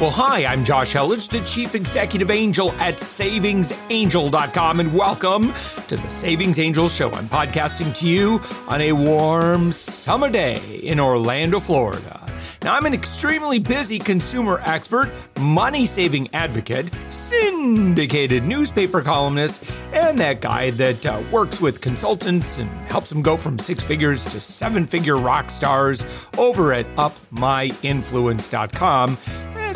Well, 0.00 0.10
hi, 0.10 0.44
I'm 0.44 0.64
Josh 0.64 0.94
Elledge, 0.94 1.28
the 1.28 1.38
Chief 1.42 1.76
Executive 1.76 2.28
Angel 2.28 2.72
at 2.72 2.96
SavingsAngel.com, 2.96 4.80
and 4.80 4.92
welcome 4.92 5.54
to 5.86 5.96
the 5.96 6.08
Savings 6.08 6.58
Angel 6.58 6.88
Show. 6.88 7.12
I'm 7.12 7.28
podcasting 7.28 7.96
to 7.98 8.08
you 8.08 8.40
on 8.66 8.80
a 8.80 8.90
warm 8.90 9.70
summer 9.70 10.28
day 10.28 10.80
in 10.82 10.98
Orlando, 10.98 11.60
Florida. 11.60 12.20
Now, 12.62 12.74
I'm 12.74 12.86
an 12.86 12.94
extremely 12.94 13.60
busy 13.60 14.00
consumer 14.00 14.60
expert, 14.64 15.12
money 15.38 15.86
saving 15.86 16.28
advocate, 16.34 16.90
syndicated 17.08 18.42
newspaper 18.44 19.00
columnist, 19.00 19.62
and 19.92 20.18
that 20.18 20.40
guy 20.40 20.70
that 20.72 21.06
uh, 21.06 21.22
works 21.30 21.60
with 21.60 21.80
consultants 21.80 22.58
and 22.58 22.68
helps 22.90 23.10
them 23.10 23.22
go 23.22 23.36
from 23.36 23.58
six 23.58 23.84
figures 23.84 24.24
to 24.24 24.40
seven 24.40 24.86
figure 24.86 25.18
rock 25.18 25.50
stars 25.50 26.04
over 26.36 26.72
at 26.72 26.88
upmyinfluence.com. 26.96 29.18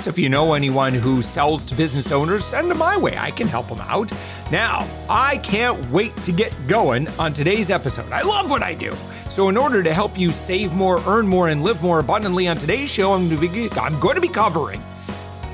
If 0.06 0.18
you 0.18 0.28
know 0.28 0.54
anyone 0.54 0.94
who 0.94 1.20
sells 1.22 1.64
to 1.66 1.74
business 1.74 2.12
owners, 2.12 2.44
send 2.44 2.70
them 2.70 2.78
my 2.78 2.96
way. 2.96 3.18
I 3.18 3.30
can 3.30 3.48
help 3.48 3.68
them 3.68 3.80
out. 3.80 4.12
Now, 4.50 4.88
I 5.08 5.38
can't 5.38 5.78
wait 5.90 6.16
to 6.18 6.32
get 6.32 6.54
going 6.66 7.08
on 7.18 7.32
today's 7.32 7.70
episode. 7.70 8.12
I 8.12 8.22
love 8.22 8.50
what 8.50 8.62
I 8.62 8.74
do. 8.74 8.92
So, 9.28 9.48
in 9.48 9.56
order 9.56 9.82
to 9.82 9.92
help 9.92 10.18
you 10.18 10.30
save 10.30 10.72
more, 10.72 11.00
earn 11.06 11.26
more, 11.26 11.48
and 11.48 11.62
live 11.62 11.82
more 11.82 11.98
abundantly 11.98 12.48
on 12.48 12.56
today's 12.56 12.90
show, 12.90 13.12
I'm 13.12 13.28
going 13.28 13.40
to 13.40 13.48
be, 13.48 13.68
going 14.00 14.14
to 14.14 14.20
be 14.20 14.28
covering 14.28 14.80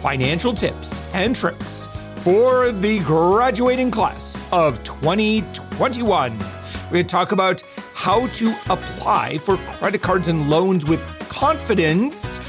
financial 0.01 0.53
tips 0.53 1.01
and 1.15 1.35
tricks 1.35 1.89
for 2.17 2.73
the 2.73 2.99
graduating 3.01 3.91
class 3.91 4.43
of 4.53 4.83
2021. 4.85 6.39
We're 6.39 6.91
going 6.91 7.05
to 7.05 7.05
talk 7.05 7.33
about 7.33 7.63
how 7.95 8.27
to 8.27 8.55
apply 8.69 9.39
for 9.39 9.57
credit 9.79 10.03
cards 10.03 10.29
and 10.29 10.51
loans 10.51 10.85
with 10.85 11.01
confidence 11.29 12.41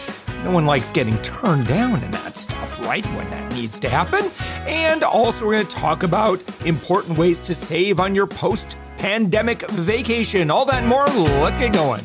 no 0.45 0.52
one 0.52 0.67
likes 0.67 0.91
getting 0.91 1.17
turned 1.23 1.66
down 1.66 2.04
in 2.04 2.12
that 2.12 2.38
stuff, 2.38 2.80
right? 2.86 3.03
When 3.17 3.28
that 3.31 3.52
needs 3.56 3.80
to 3.80 3.89
happen. 3.89 4.30
And 4.67 5.02
also, 5.03 5.47
we're 5.47 5.53
going 5.53 5.66
to 5.66 5.75
talk 5.75 6.03
about 6.03 6.39
important 6.67 7.17
ways 7.17 7.42
to 7.42 7.56
save 7.56 8.00
on 8.00 8.14
your 8.14 8.28
post 8.28 8.78
pandemic 9.00 9.67
vacation. 9.72 10.52
All 10.52 10.64
that 10.66 10.83
and 10.83 10.88
more. 10.88 11.05
Let's 11.42 11.58
get 11.58 11.73
going. 11.73 12.03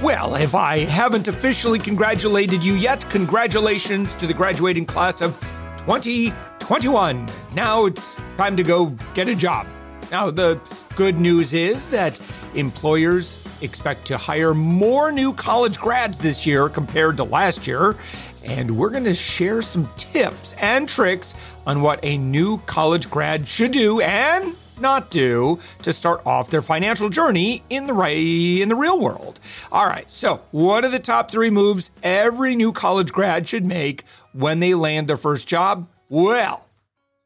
Well, 0.00 0.36
if 0.36 0.54
I 0.54 0.84
haven't 0.84 1.26
officially 1.26 1.80
congratulated 1.80 2.62
you 2.62 2.74
yet, 2.74 3.04
congratulations 3.10 4.14
to 4.16 4.28
the 4.28 4.34
graduating 4.34 4.86
class 4.86 5.20
of 5.20 5.32
2021. 5.78 7.28
Now 7.54 7.86
it's 7.86 8.14
time 8.36 8.56
to 8.56 8.62
go 8.62 8.86
get 9.14 9.28
a 9.28 9.34
job. 9.34 9.66
Now, 10.12 10.30
the 10.30 10.60
good 10.96 11.18
news 11.18 11.54
is 11.54 11.88
that 11.90 12.20
employers 12.54 13.38
expect 13.60 14.06
to 14.06 14.16
hire 14.16 14.54
more 14.54 15.12
new 15.12 15.32
college 15.32 15.78
grads 15.78 16.18
this 16.18 16.46
year 16.46 16.68
compared 16.68 17.16
to 17.16 17.24
last 17.24 17.66
year. 17.66 17.96
And 18.42 18.76
we're 18.76 18.90
going 18.90 19.04
to 19.04 19.14
share 19.14 19.62
some 19.62 19.88
tips 19.96 20.54
and 20.54 20.88
tricks 20.88 21.34
on 21.66 21.80
what 21.80 22.00
a 22.02 22.18
new 22.18 22.58
college 22.66 23.10
grad 23.10 23.46
should 23.46 23.70
do 23.70 24.00
and 24.00 24.56
not 24.80 25.10
do 25.10 25.58
to 25.82 25.92
start 25.92 26.20
off 26.26 26.50
their 26.50 26.62
financial 26.62 27.08
journey 27.08 27.62
in 27.70 27.86
the 27.86 27.94
right 27.94 28.16
in 28.16 28.68
the 28.68 28.74
real 28.74 28.98
world. 28.98 29.38
All 29.70 29.86
right. 29.86 30.10
So, 30.10 30.42
what 30.50 30.84
are 30.84 30.88
the 30.88 30.98
top 30.98 31.30
3 31.30 31.50
moves 31.50 31.92
every 32.02 32.56
new 32.56 32.72
college 32.72 33.12
grad 33.12 33.48
should 33.48 33.64
make 33.64 34.04
when 34.32 34.60
they 34.60 34.74
land 34.74 35.08
their 35.08 35.16
first 35.16 35.46
job? 35.46 35.88
Well, 36.08 36.68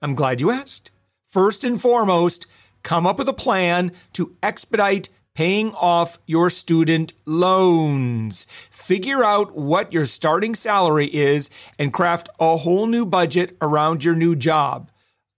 I'm 0.02 0.14
glad 0.14 0.40
you 0.40 0.50
asked. 0.50 0.90
First 1.26 1.64
and 1.64 1.80
foremost, 1.80 2.46
come 2.86 3.04
up 3.04 3.18
with 3.18 3.28
a 3.28 3.32
plan 3.32 3.90
to 4.12 4.36
expedite 4.44 5.08
paying 5.34 5.74
off 5.74 6.20
your 6.24 6.48
student 6.48 7.12
loans. 7.26 8.46
Figure 8.70 9.24
out 9.24 9.56
what 9.56 9.92
your 9.92 10.04
starting 10.04 10.54
salary 10.54 11.08
is 11.08 11.50
and 11.80 11.92
craft 11.92 12.28
a 12.38 12.56
whole 12.56 12.86
new 12.86 13.04
budget 13.04 13.56
around 13.60 14.04
your 14.04 14.14
new 14.14 14.36
job. 14.36 14.88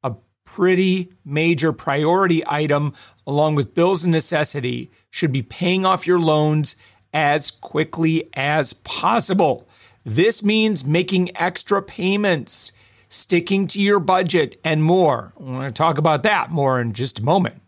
A 0.05 0.15
pretty 0.45 1.11
major 1.25 1.73
priority 1.73 2.43
item, 2.47 2.93
along 3.27 3.55
with 3.55 3.73
bills 3.73 4.05
and 4.05 4.13
necessity, 4.13 4.91
should 5.11 5.33
be 5.33 5.43
paying 5.43 5.87
off 5.87 6.07
your 6.07 6.21
loans 6.21 6.77
as 7.15 7.51
quickly 7.51 8.29
as 8.35 8.75
possible. 8.75 9.67
This 10.05 10.45
means 10.45 10.85
making 10.85 11.35
extra 11.35 11.81
payments, 11.81 12.73
sticking 13.09 13.67
to 13.69 13.81
your 13.81 14.01
budget, 14.01 14.61
and 14.65 14.83
more. 14.83 15.33
I'm 15.39 15.47
going 15.55 15.69
to 15.69 15.73
talk 15.73 15.99
about 15.99 16.23
that 16.25 16.51
more 16.51 16.81
in 16.81 16.93
just 16.93 17.21
a 17.21 17.25
moment. 17.25 17.63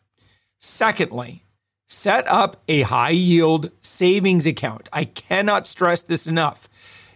Secondly, 0.58 1.44
Set 1.92 2.24
up 2.28 2.62
a 2.68 2.82
high 2.82 3.10
yield 3.10 3.72
savings 3.80 4.46
account. 4.46 4.88
I 4.92 5.06
cannot 5.06 5.66
stress 5.66 6.02
this 6.02 6.28
enough. 6.28 6.68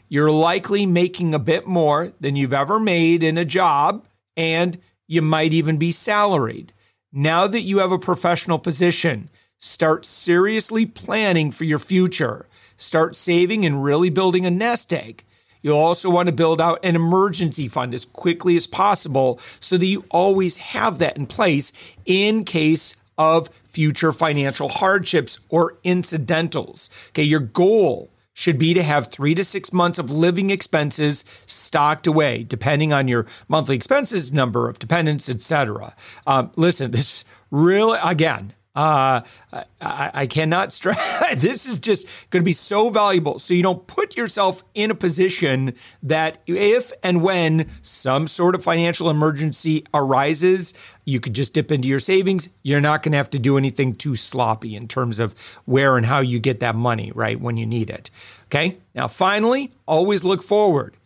You're 0.08 0.32
likely 0.32 0.84
making 0.84 1.32
a 1.32 1.38
bit 1.38 1.64
more 1.64 2.12
than 2.18 2.34
you've 2.34 2.52
ever 2.52 2.80
made 2.80 3.22
in 3.22 3.38
a 3.38 3.44
job, 3.44 4.04
and 4.36 4.76
you 5.06 5.22
might 5.22 5.52
even 5.52 5.76
be 5.76 5.92
salaried. 5.92 6.72
Now 7.12 7.46
that 7.46 7.60
you 7.60 7.78
have 7.78 7.92
a 7.92 8.00
professional 8.00 8.58
position, 8.58 9.30
start 9.60 10.04
seriously 10.04 10.86
planning 10.86 11.52
for 11.52 11.62
your 11.62 11.78
future. 11.78 12.48
Start 12.76 13.14
saving 13.14 13.64
and 13.64 13.84
really 13.84 14.10
building 14.10 14.44
a 14.44 14.50
nest 14.50 14.92
egg. 14.92 15.22
You'll 15.64 15.78
also 15.78 16.10
want 16.10 16.26
to 16.26 16.32
build 16.32 16.60
out 16.60 16.78
an 16.84 16.94
emergency 16.94 17.69
fund 17.69 17.94
as 17.94 18.04
quickly 18.04 18.54
as 18.54 18.66
possible 18.66 19.41
so 19.60 19.78
that 19.78 19.86
you 19.86 20.04
always 20.10 20.58
have 20.58 20.98
that 20.98 21.16
in 21.16 21.25
place 21.25 21.72
in 22.04 22.44
case 22.44 22.97
of 23.16 23.48
future 23.70 24.12
financial 24.12 24.69
hardships 24.69 25.41
or 25.48 25.78
incidentals. 25.82 26.91
Okay, 27.08 27.22
your 27.22 27.41
goal 27.41 28.10
should 28.34 28.58
be 28.58 28.75
to 28.75 28.82
have 28.82 29.06
three 29.06 29.34
to 29.34 29.44
six 29.44 29.72
months 29.72 29.98
of 29.98 30.10
living 30.10 30.50
expenses 30.50 31.25
stocked 31.47 32.06
away, 32.06 32.42
depending 32.42 32.92
on 32.92 33.08
your 33.08 33.25
monthly 33.48 33.76
expenses, 33.76 34.32
number 34.32 34.69
of 34.69 34.78
dependents, 34.78 35.31
etc. 35.31 35.94
Um, 36.26 36.50
listen, 36.56 36.91
this 36.91 37.25
really, 37.50 37.98
again, 38.04 38.52
uh, 38.74 39.20
I, 39.52 40.10
I, 40.12 40.26
cannot 40.26 40.72
stress. 40.72 40.98
this 41.36 41.64
is 41.64 41.78
just 41.78 42.06
going 42.30 42.42
to 42.42 42.44
be 42.44 42.52
so 42.52 42.90
valuable. 42.90 43.38
So 43.38 43.54
you 43.54 43.62
don't 43.62 43.86
put 43.86 44.16
yourself 44.16 44.64
in 44.74 44.90
a 44.90 44.96
position 44.96 45.74
that 46.02 46.38
if 46.48 46.92
and 47.00 47.22
when 47.22 47.70
some 47.82 48.26
sort 48.26 48.56
of 48.56 48.64
financial 48.64 49.10
emergency 49.10 49.86
arises, 49.94 50.74
you 51.04 51.20
could 51.20 51.34
just 51.34 51.54
dip 51.54 51.70
into 51.70 51.86
your 51.86 52.00
savings. 52.00 52.48
You're 52.64 52.80
not 52.80 53.04
going 53.04 53.12
to 53.12 53.18
have 53.18 53.30
to 53.30 53.38
do 53.38 53.56
anything 53.56 53.94
too 53.94 54.16
sloppy 54.16 54.74
in 54.74 54.88
terms 54.88 55.20
of 55.20 55.34
where 55.66 55.96
and 55.96 56.06
how 56.06 56.18
you 56.18 56.40
get 56.40 56.58
that 56.58 56.74
money, 56.74 57.12
right, 57.14 57.40
when 57.40 57.56
you 57.56 57.66
need 57.66 57.90
it. 57.90 58.10
Okay. 58.46 58.78
Now, 58.92 59.06
finally, 59.06 59.70
always 59.86 60.24
look 60.24 60.42
forward. 60.42 60.96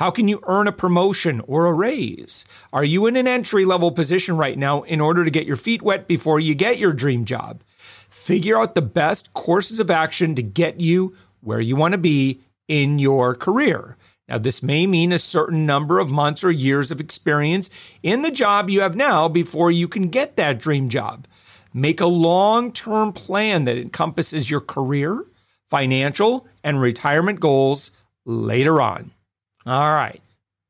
How 0.00 0.10
can 0.10 0.28
you 0.28 0.40
earn 0.44 0.66
a 0.66 0.72
promotion 0.72 1.42
or 1.46 1.66
a 1.66 1.74
raise? 1.74 2.46
Are 2.72 2.82
you 2.82 3.04
in 3.04 3.16
an 3.16 3.28
entry 3.28 3.66
level 3.66 3.92
position 3.92 4.34
right 4.34 4.56
now 4.56 4.80
in 4.84 4.98
order 4.98 5.26
to 5.26 5.30
get 5.30 5.44
your 5.44 5.56
feet 5.56 5.82
wet 5.82 6.08
before 6.08 6.40
you 6.40 6.54
get 6.54 6.78
your 6.78 6.94
dream 6.94 7.26
job? 7.26 7.62
Figure 8.08 8.58
out 8.58 8.74
the 8.74 8.80
best 8.80 9.34
courses 9.34 9.78
of 9.78 9.90
action 9.90 10.34
to 10.36 10.42
get 10.42 10.80
you 10.80 11.14
where 11.42 11.60
you 11.60 11.76
want 11.76 11.92
to 11.92 11.98
be 11.98 12.40
in 12.66 12.98
your 12.98 13.34
career. 13.34 13.98
Now, 14.26 14.38
this 14.38 14.62
may 14.62 14.86
mean 14.86 15.12
a 15.12 15.18
certain 15.18 15.66
number 15.66 15.98
of 15.98 16.10
months 16.10 16.42
or 16.42 16.50
years 16.50 16.90
of 16.90 16.98
experience 16.98 17.68
in 18.02 18.22
the 18.22 18.30
job 18.30 18.70
you 18.70 18.80
have 18.80 18.96
now 18.96 19.28
before 19.28 19.70
you 19.70 19.86
can 19.86 20.08
get 20.08 20.36
that 20.36 20.58
dream 20.58 20.88
job. 20.88 21.26
Make 21.74 22.00
a 22.00 22.06
long 22.06 22.72
term 22.72 23.12
plan 23.12 23.66
that 23.66 23.76
encompasses 23.76 24.48
your 24.48 24.62
career, 24.62 25.26
financial, 25.68 26.48
and 26.64 26.80
retirement 26.80 27.38
goals 27.38 27.90
later 28.24 28.80
on. 28.80 29.10
All 29.66 29.94
right. 29.94 30.22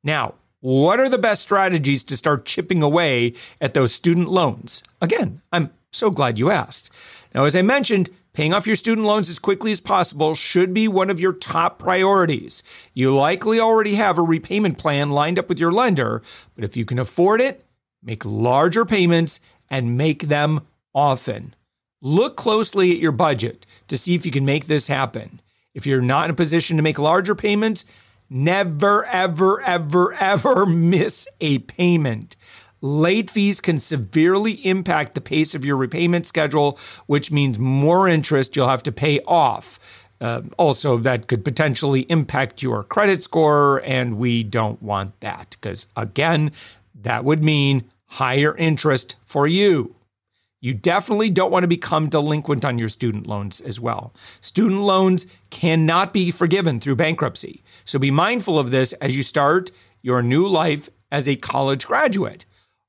Now, 0.02 0.34
what 0.60 1.00
are 1.00 1.08
the 1.08 1.18
best 1.18 1.42
strategies 1.42 2.04
to 2.04 2.16
start 2.16 2.44
chipping 2.44 2.82
away 2.82 3.34
at 3.60 3.74
those 3.74 3.94
student 3.94 4.28
loans? 4.28 4.82
Again, 5.00 5.40
I'm 5.52 5.70
so 5.92 6.10
glad 6.10 6.38
you 6.38 6.50
asked. 6.50 6.90
Now, 7.34 7.44
as 7.44 7.56
I 7.56 7.62
mentioned, 7.62 8.10
paying 8.32 8.52
off 8.52 8.66
your 8.66 8.76
student 8.76 9.06
loans 9.06 9.28
as 9.28 9.38
quickly 9.38 9.72
as 9.72 9.80
possible 9.80 10.34
should 10.34 10.74
be 10.74 10.86
one 10.86 11.08
of 11.08 11.20
your 11.20 11.32
top 11.32 11.78
priorities. 11.78 12.62
You 12.92 13.14
likely 13.14 13.58
already 13.58 13.94
have 13.94 14.18
a 14.18 14.22
repayment 14.22 14.78
plan 14.78 15.10
lined 15.10 15.38
up 15.38 15.48
with 15.48 15.58
your 15.58 15.72
lender, 15.72 16.22
but 16.54 16.64
if 16.64 16.76
you 16.76 16.84
can 16.84 16.98
afford 16.98 17.40
it, 17.40 17.64
make 18.02 18.24
larger 18.24 18.84
payments 18.84 19.40
and 19.68 19.96
make 19.96 20.22
them 20.24 20.66
often. 20.94 21.54
Look 22.02 22.36
closely 22.36 22.92
at 22.92 22.98
your 22.98 23.12
budget 23.12 23.66
to 23.88 23.98
see 23.98 24.14
if 24.14 24.24
you 24.26 24.32
can 24.32 24.44
make 24.44 24.66
this 24.66 24.88
happen. 24.88 25.40
If 25.74 25.86
you're 25.86 26.00
not 26.00 26.24
in 26.26 26.30
a 26.32 26.34
position 26.34 26.76
to 26.76 26.82
make 26.82 26.98
larger 26.98 27.34
payments, 27.34 27.84
Never, 28.32 29.04
ever, 29.06 29.60
ever, 29.60 30.12
ever 30.14 30.64
miss 30.66 31.26
a 31.40 31.58
payment. 31.58 32.36
Late 32.80 33.28
fees 33.28 33.60
can 33.60 33.78
severely 33.78 34.64
impact 34.64 35.14
the 35.14 35.20
pace 35.20 35.54
of 35.54 35.64
your 35.64 35.76
repayment 35.76 36.26
schedule, 36.26 36.78
which 37.06 37.32
means 37.32 37.58
more 37.58 38.08
interest 38.08 38.54
you'll 38.54 38.68
have 38.68 38.84
to 38.84 38.92
pay 38.92 39.20
off. 39.26 40.06
Uh, 40.20 40.42
also, 40.58 40.96
that 40.98 41.26
could 41.26 41.44
potentially 41.44 42.02
impact 42.02 42.62
your 42.62 42.84
credit 42.84 43.24
score, 43.24 43.82
and 43.84 44.16
we 44.16 44.44
don't 44.44 44.80
want 44.82 45.18
that 45.20 45.56
because, 45.60 45.86
again, 45.96 46.52
that 47.02 47.24
would 47.24 47.42
mean 47.42 47.90
higher 48.06 48.56
interest 48.56 49.16
for 49.24 49.46
you. 49.46 49.94
You 50.60 50.74
definitely 50.74 51.30
don't 51.30 51.50
want 51.50 51.62
to 51.64 51.68
become 51.68 52.08
delinquent 52.08 52.64
on 52.64 52.78
your 52.78 52.90
student 52.90 53.26
loans 53.26 53.60
as 53.60 53.80
well. 53.80 54.14
Student 54.42 54.82
loans 54.82 55.26
cannot 55.48 56.12
be 56.12 56.30
forgiven 56.30 56.80
through 56.80 56.96
bankruptcy. 56.96 57.62
So 57.84 57.98
be 57.98 58.10
mindful 58.10 58.58
of 58.58 58.70
this 58.70 58.92
as 58.94 59.16
you 59.16 59.22
start 59.22 59.70
your 60.02 60.22
new 60.22 60.46
life 60.46 60.90
as 61.10 61.26
a 61.26 61.36
college 61.36 61.86
graduate. 61.86 62.44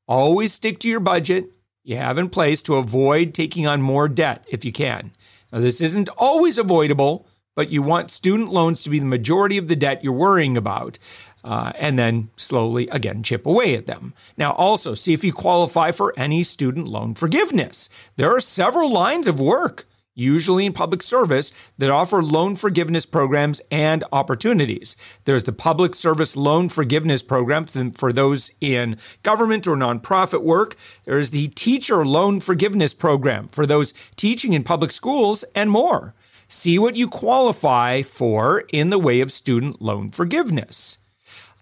Always 0.07 0.53
stick 0.53 0.79
to 0.79 0.89
your 0.89 0.99
budget 0.99 1.53
you 1.83 1.97
have 1.97 2.17
in 2.17 2.29
place 2.29 2.61
to 2.63 2.75
avoid 2.75 3.33
taking 3.33 3.65
on 3.65 3.81
more 3.81 4.07
debt 4.07 4.45
if 4.49 4.63
you 4.63 4.71
can. 4.71 5.11
Now, 5.51 5.59
this 5.59 5.81
isn't 5.81 6.09
always 6.17 6.57
avoidable, 6.57 7.27
but 7.55 7.69
you 7.69 7.81
want 7.81 8.11
student 8.11 8.51
loans 8.51 8.83
to 8.83 8.89
be 8.89 8.99
the 8.99 9.05
majority 9.05 9.57
of 9.57 9.67
the 9.67 9.75
debt 9.75 10.03
you're 10.03 10.13
worrying 10.13 10.55
about. 10.55 10.99
Uh, 11.43 11.71
and 11.75 11.97
then 11.97 12.29
slowly 12.35 12.87
again 12.89 13.23
chip 13.23 13.45
away 13.45 13.73
at 13.73 13.87
them. 13.87 14.13
Now, 14.37 14.51
also 14.53 14.93
see 14.93 15.13
if 15.13 15.23
you 15.23 15.33
qualify 15.33 15.91
for 15.91 16.13
any 16.15 16.43
student 16.43 16.87
loan 16.87 17.15
forgiveness. 17.15 17.89
There 18.15 18.35
are 18.35 18.39
several 18.39 18.91
lines 18.91 19.25
of 19.25 19.39
work 19.39 19.85
usually 20.13 20.65
in 20.65 20.73
public 20.73 21.01
service, 21.01 21.51
that 21.77 21.89
offer 21.89 22.21
loan 22.21 22.55
forgiveness 22.55 23.05
programs 23.05 23.61
and 23.71 24.03
opportunities. 24.11 24.95
There's 25.25 25.43
the 25.43 25.53
Public 25.53 25.95
Service 25.95 26.35
Loan 26.35 26.69
Forgiveness 26.69 27.23
Program 27.23 27.65
for 27.65 28.11
those 28.11 28.51
in 28.59 28.97
government 29.23 29.67
or 29.67 29.75
nonprofit 29.75 30.43
work. 30.43 30.75
There's 31.05 31.31
the 31.31 31.47
Teacher 31.49 32.05
Loan 32.05 32.39
Forgiveness 32.39 32.93
Program 32.93 33.47
for 33.47 33.65
those 33.65 33.93
teaching 34.15 34.53
in 34.53 34.63
public 34.63 34.91
schools 34.91 35.43
and 35.55 35.71
more. 35.71 36.13
See 36.47 36.77
what 36.77 36.97
you 36.97 37.07
qualify 37.07 38.01
for 38.01 38.65
in 38.73 38.89
the 38.89 38.99
way 38.99 39.21
of 39.21 39.31
student 39.31 39.81
loan 39.81 40.11
forgiveness. 40.11 41.00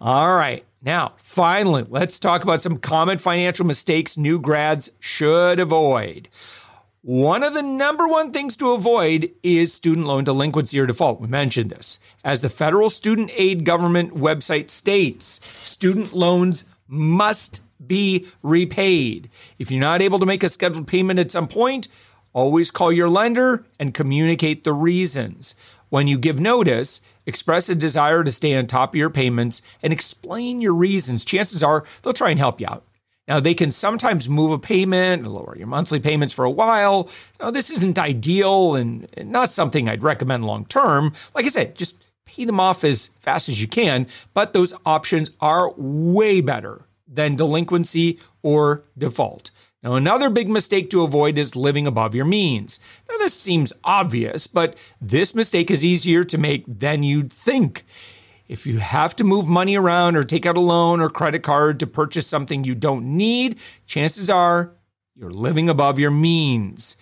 All 0.01 0.33
right. 0.33 0.63
Now, 0.81 1.13
finally, 1.17 1.85
let's 1.89 2.19
talk 2.19 2.43
about 2.43 2.61
some 2.61 2.77
common 2.77 3.17
financial 3.17 3.65
mistakes 3.65 4.17
new 4.17 4.39
grads 4.39 4.91
should 4.99 5.59
avoid. 5.59 6.29
One 7.01 7.43
of 7.43 7.53
the 7.53 7.63
number 7.63 8.07
one 8.07 8.31
things 8.31 8.55
to 8.57 8.71
avoid 8.71 9.31
is 9.43 9.73
student 9.73 10.07
loan 10.07 10.23
delinquency 10.23 10.79
or 10.79 10.85
default. 10.85 11.19
We 11.19 11.27
mentioned 11.27 11.69
this. 11.69 11.99
As 12.23 12.39
the 12.39 12.49
federal 12.49 12.89
student 12.89 13.31
aid 13.33 13.65
government 13.65 14.15
website 14.15 14.69
states, 14.69 15.45
student 15.67 16.13
loans 16.13 16.65
must 16.87 17.61
be 17.85 18.27
repaid. 18.41 19.29
If 19.57 19.71
you're 19.71 19.81
not 19.81 20.01
able 20.01 20.19
to 20.19 20.25
make 20.25 20.43
a 20.43 20.49
scheduled 20.49 20.87
payment 20.87 21.19
at 21.19 21.31
some 21.31 21.47
point, 21.47 21.89
always 22.31 22.71
call 22.71 22.91
your 22.91 23.09
lender 23.09 23.65
and 23.79 23.93
communicate 23.93 24.63
the 24.63 24.73
reasons. 24.73 25.55
When 25.89 26.07
you 26.07 26.17
give 26.17 26.39
notice, 26.39 27.01
express 27.29 27.69
a 27.69 27.75
desire 27.75 28.23
to 28.23 28.31
stay 28.31 28.55
on 28.55 28.67
top 28.67 28.89
of 28.89 28.95
your 28.97 29.09
payments 29.09 29.61
and 29.81 29.93
explain 29.93 30.59
your 30.59 30.73
reasons. 30.73 31.23
Chances 31.23 31.63
are 31.63 31.85
they'll 32.01 32.11
try 32.11 32.31
and 32.31 32.39
help 32.39 32.59
you 32.59 32.67
out. 32.67 32.83
Now, 33.29 33.39
they 33.39 33.53
can 33.53 33.69
sometimes 33.69 34.27
move 34.27 34.51
a 34.51 34.57
payment 34.57 35.23
lower 35.23 35.55
your 35.55 35.67
monthly 35.67 35.99
payments 35.99 36.33
for 36.33 36.43
a 36.43 36.49
while. 36.49 37.09
Now, 37.39 37.51
this 37.51 37.69
isn't 37.69 37.99
ideal 37.99 38.75
and 38.75 39.07
not 39.17 39.51
something 39.51 39.87
I'd 39.87 40.03
recommend 40.03 40.45
long 40.45 40.65
term. 40.65 41.13
Like 41.35 41.45
I 41.45 41.49
said, 41.49 41.75
just 41.75 42.03
pay 42.25 42.45
them 42.45 42.59
off 42.59 42.83
as 42.83 43.07
fast 43.19 43.47
as 43.47 43.61
you 43.61 43.67
can, 43.67 44.07
but 44.33 44.53
those 44.53 44.73
options 44.85 45.29
are 45.39 45.71
way 45.77 46.41
better 46.41 46.81
than 47.07 47.35
delinquency 47.35 48.19
or 48.41 48.83
default. 48.97 49.51
Now, 49.81 49.95
another 49.95 50.29
big 50.29 50.49
mistake 50.49 50.89
to 50.89 51.03
avoid 51.03 51.37
is 51.37 51.55
living 51.55 51.87
above 51.87 52.13
your 52.13 52.25
means. 52.25 52.81
Now, 53.09 53.17
this 53.17 53.33
seems 53.33 53.71
obvious, 53.83 54.45
but 54.45 54.77
this 54.99 55.33
mistake 55.33 55.71
is 55.71 55.85
easier 55.85 56.25
to 56.25 56.37
make 56.37 56.65
than 56.67 57.01
you'd 57.01 57.31
think. 57.31 57.85
If 58.49 58.67
you 58.67 58.79
have 58.79 59.15
to 59.17 59.23
move 59.23 59.47
money 59.47 59.77
around 59.77 60.17
or 60.17 60.23
take 60.23 60.45
out 60.45 60.57
a 60.57 60.59
loan 60.59 60.99
or 60.99 61.09
credit 61.09 61.43
card 61.43 61.79
to 61.79 61.87
purchase 61.87 62.27
something 62.27 62.63
you 62.63 62.75
don't 62.75 63.15
need, 63.15 63.59
chances 63.85 64.29
are 64.29 64.73
you're 65.15 65.31
living 65.31 65.69
above 65.69 65.99
your 65.99 66.11
means. 66.11 66.97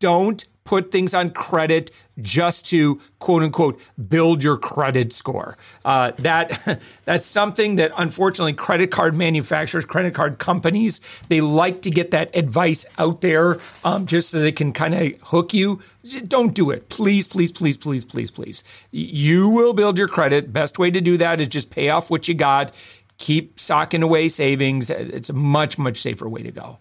Don't 0.00 0.44
put 0.68 0.92
things 0.92 1.14
on 1.14 1.30
credit 1.30 1.90
just 2.20 2.66
to 2.66 3.00
quote 3.20 3.42
unquote 3.42 3.80
build 4.08 4.44
your 4.44 4.58
credit 4.58 5.14
score. 5.14 5.56
Uh, 5.82 6.10
that 6.18 6.78
that's 7.06 7.24
something 7.24 7.76
that 7.76 7.90
unfortunately 7.96 8.52
credit 8.52 8.90
card 8.90 9.14
manufacturers, 9.14 9.86
credit 9.86 10.12
card 10.12 10.38
companies, 10.38 11.00
they 11.28 11.40
like 11.40 11.80
to 11.80 11.90
get 11.90 12.10
that 12.10 12.30
advice 12.36 12.84
out 12.98 13.22
there 13.22 13.56
um, 13.82 14.04
just 14.04 14.28
so 14.28 14.40
they 14.40 14.52
can 14.52 14.72
kind 14.74 14.94
of 14.94 15.12
hook 15.22 15.54
you. 15.54 15.80
Don't 16.26 16.54
do 16.54 16.70
it, 16.70 16.90
please, 16.90 17.26
please, 17.26 17.50
please, 17.50 17.78
please, 17.78 18.04
please, 18.04 18.30
please. 18.30 18.62
You 18.90 19.48
will 19.48 19.72
build 19.72 19.96
your 19.96 20.08
credit. 20.08 20.52
Best 20.52 20.78
way 20.78 20.90
to 20.90 21.00
do 21.00 21.16
that 21.16 21.40
is 21.40 21.48
just 21.48 21.70
pay 21.70 21.88
off 21.88 22.10
what 22.10 22.28
you 22.28 22.34
got. 22.34 22.72
Keep 23.16 23.58
socking 23.58 24.02
away 24.02 24.28
savings. 24.28 24.90
It's 24.90 25.30
a 25.30 25.32
much 25.32 25.78
much 25.78 25.96
safer 26.02 26.28
way 26.28 26.42
to 26.42 26.52
go. 26.52 26.78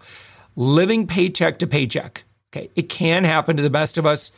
Living 0.58 1.08
paycheck 1.08 1.58
to 1.60 1.68
paycheck 1.68 2.26
Okay, 2.58 2.70
it 2.76 2.90
can 2.90 3.24
happen 3.24 3.56
to 3.56 3.64
the 3.64 3.70
best 3.70 3.98
of 3.98 4.06
us, 4.06 4.32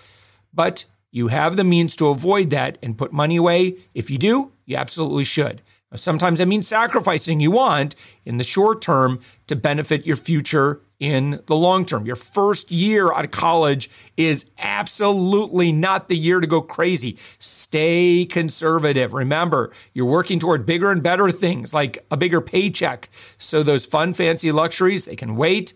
but 0.54 0.86
you 1.10 1.30
have 1.30 1.56
the 1.56 1.64
means 1.64 1.96
to 1.96 2.10
avoid 2.10 2.50
that 2.50 2.78
and 2.84 2.98
put 2.98 3.14
money 3.14 3.38
away. 3.38 3.78
If 3.94 4.10
you 4.10 4.18
do, 4.18 4.52
you 4.66 4.76
absolutely 4.76 5.24
should. 5.24 5.62
Now, 5.90 5.96
sometimes 5.96 6.40
that 6.40 6.48
means 6.48 6.68
sacrificing 6.68 7.40
you 7.40 7.52
want 7.52 7.96
in 8.26 8.38
the 8.38 8.44
short 8.44 8.82
term 8.82 9.22
to 9.48 9.56
benefit 9.56 10.06
your 10.06 10.18
future 10.18 10.82
in 11.00 11.42
the 11.48 11.56
long 11.56 11.86
term. 11.86 12.06
Your 12.06 12.18
first 12.18 12.72
year 12.72 13.12
out 13.14 13.24
of 13.24 13.32
college 13.32 13.90
is 14.18 14.50
absolutely 14.60 15.72
not 15.72 16.10
the 16.10 16.18
year 16.18 16.42
to 16.42 16.46
go 16.48 16.62
crazy. 16.62 17.18
Stay 17.38 18.26
conservative. 18.26 19.14
Remember, 19.14 19.72
you're 19.94 20.06
working 20.06 20.40
toward 20.40 20.66
bigger 20.66 20.92
and 20.92 21.02
better 21.02 21.32
things 21.32 21.74
like 21.74 22.06
a 22.12 22.18
bigger 22.18 22.42
paycheck. 22.42 23.10
So 23.38 23.64
those 23.64 23.86
fun, 23.86 24.14
fancy 24.14 24.52
luxuries, 24.52 25.06
they 25.06 25.16
can 25.16 25.38
wait 25.38 25.74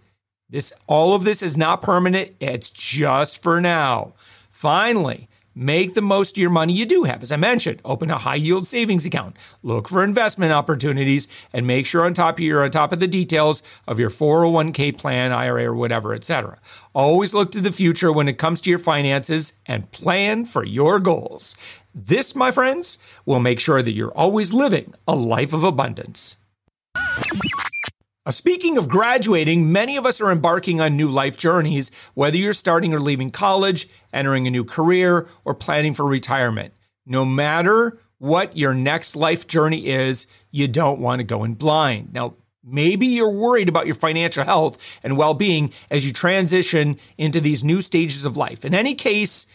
this 0.53 0.71
all 0.85 1.15
of 1.15 1.23
this 1.23 1.41
is 1.41 1.57
not 1.57 1.81
permanent. 1.81 2.35
It's 2.39 2.69
just 2.69 3.41
for 3.41 3.59
now. 3.59 4.13
Finally, 4.51 5.27
make 5.55 5.95
the 5.95 6.01
most 6.01 6.37
of 6.37 6.41
your 6.41 6.51
money 6.51 6.73
you 6.73 6.85
do 6.85 7.05
have. 7.05 7.23
As 7.23 7.31
I 7.31 7.37
mentioned, 7.37 7.81
open 7.83 8.11
a 8.11 8.19
high 8.19 8.35
yield 8.35 8.67
savings 8.67 9.03
account, 9.03 9.35
look 9.63 9.89
for 9.89 10.03
investment 10.03 10.53
opportunities, 10.53 11.27
and 11.51 11.65
make 11.65 11.87
sure 11.87 12.05
on 12.05 12.13
top 12.13 12.35
of 12.35 12.41
you're 12.41 12.63
on 12.63 12.69
top 12.69 12.91
of 12.93 12.99
the 12.99 13.07
details 13.07 13.63
of 13.87 13.99
your 13.99 14.11
401k 14.11 14.95
plan, 14.95 15.31
IRA, 15.31 15.65
or 15.65 15.73
whatever, 15.73 16.13
etc. 16.13 16.59
Always 16.93 17.33
look 17.33 17.51
to 17.53 17.59
the 17.61 17.71
future 17.71 18.11
when 18.11 18.27
it 18.27 18.37
comes 18.37 18.61
to 18.61 18.69
your 18.69 18.77
finances 18.77 19.53
and 19.65 19.89
plan 19.89 20.45
for 20.45 20.63
your 20.63 20.99
goals. 20.99 21.55
This, 21.95 22.35
my 22.35 22.51
friends, 22.51 22.99
will 23.25 23.39
make 23.39 23.59
sure 23.59 23.81
that 23.81 23.93
you're 23.93 24.15
always 24.15 24.53
living 24.53 24.93
a 25.07 25.15
life 25.15 25.51
of 25.51 25.63
abundance. 25.63 26.37
Uh, 28.25 28.31
speaking 28.31 28.77
of 28.77 28.87
graduating, 28.87 29.69
many 29.69 29.97
of 29.97 30.05
us 30.05 30.21
are 30.21 30.31
embarking 30.31 30.79
on 30.79 30.95
new 30.95 31.09
life 31.09 31.35
journeys, 31.35 31.91
whether 32.13 32.37
you're 32.37 32.53
starting 32.53 32.93
or 32.93 33.01
leaving 33.01 33.29
college, 33.29 33.89
entering 34.13 34.47
a 34.47 34.51
new 34.51 34.63
career, 34.63 35.27
or 35.43 35.53
planning 35.53 35.93
for 35.93 36.05
retirement. 36.05 36.73
No 37.05 37.25
matter 37.25 37.99
what 38.19 38.55
your 38.55 38.73
next 38.73 39.17
life 39.17 39.45
journey 39.45 39.87
is, 39.87 40.25
you 40.51 40.69
don't 40.69 41.01
want 41.01 41.19
to 41.19 41.25
go 41.25 41.43
in 41.43 41.55
blind. 41.55 42.13
Now, 42.13 42.35
maybe 42.63 43.07
you're 43.07 43.29
worried 43.29 43.67
about 43.67 43.87
your 43.87 43.95
financial 43.95 44.45
health 44.45 44.77
and 45.03 45.17
well 45.17 45.33
being 45.33 45.73
as 45.91 46.05
you 46.05 46.13
transition 46.13 46.97
into 47.17 47.41
these 47.41 47.61
new 47.65 47.81
stages 47.81 48.23
of 48.23 48.37
life. 48.37 48.63
In 48.63 48.73
any 48.73 48.95
case, 48.95 49.47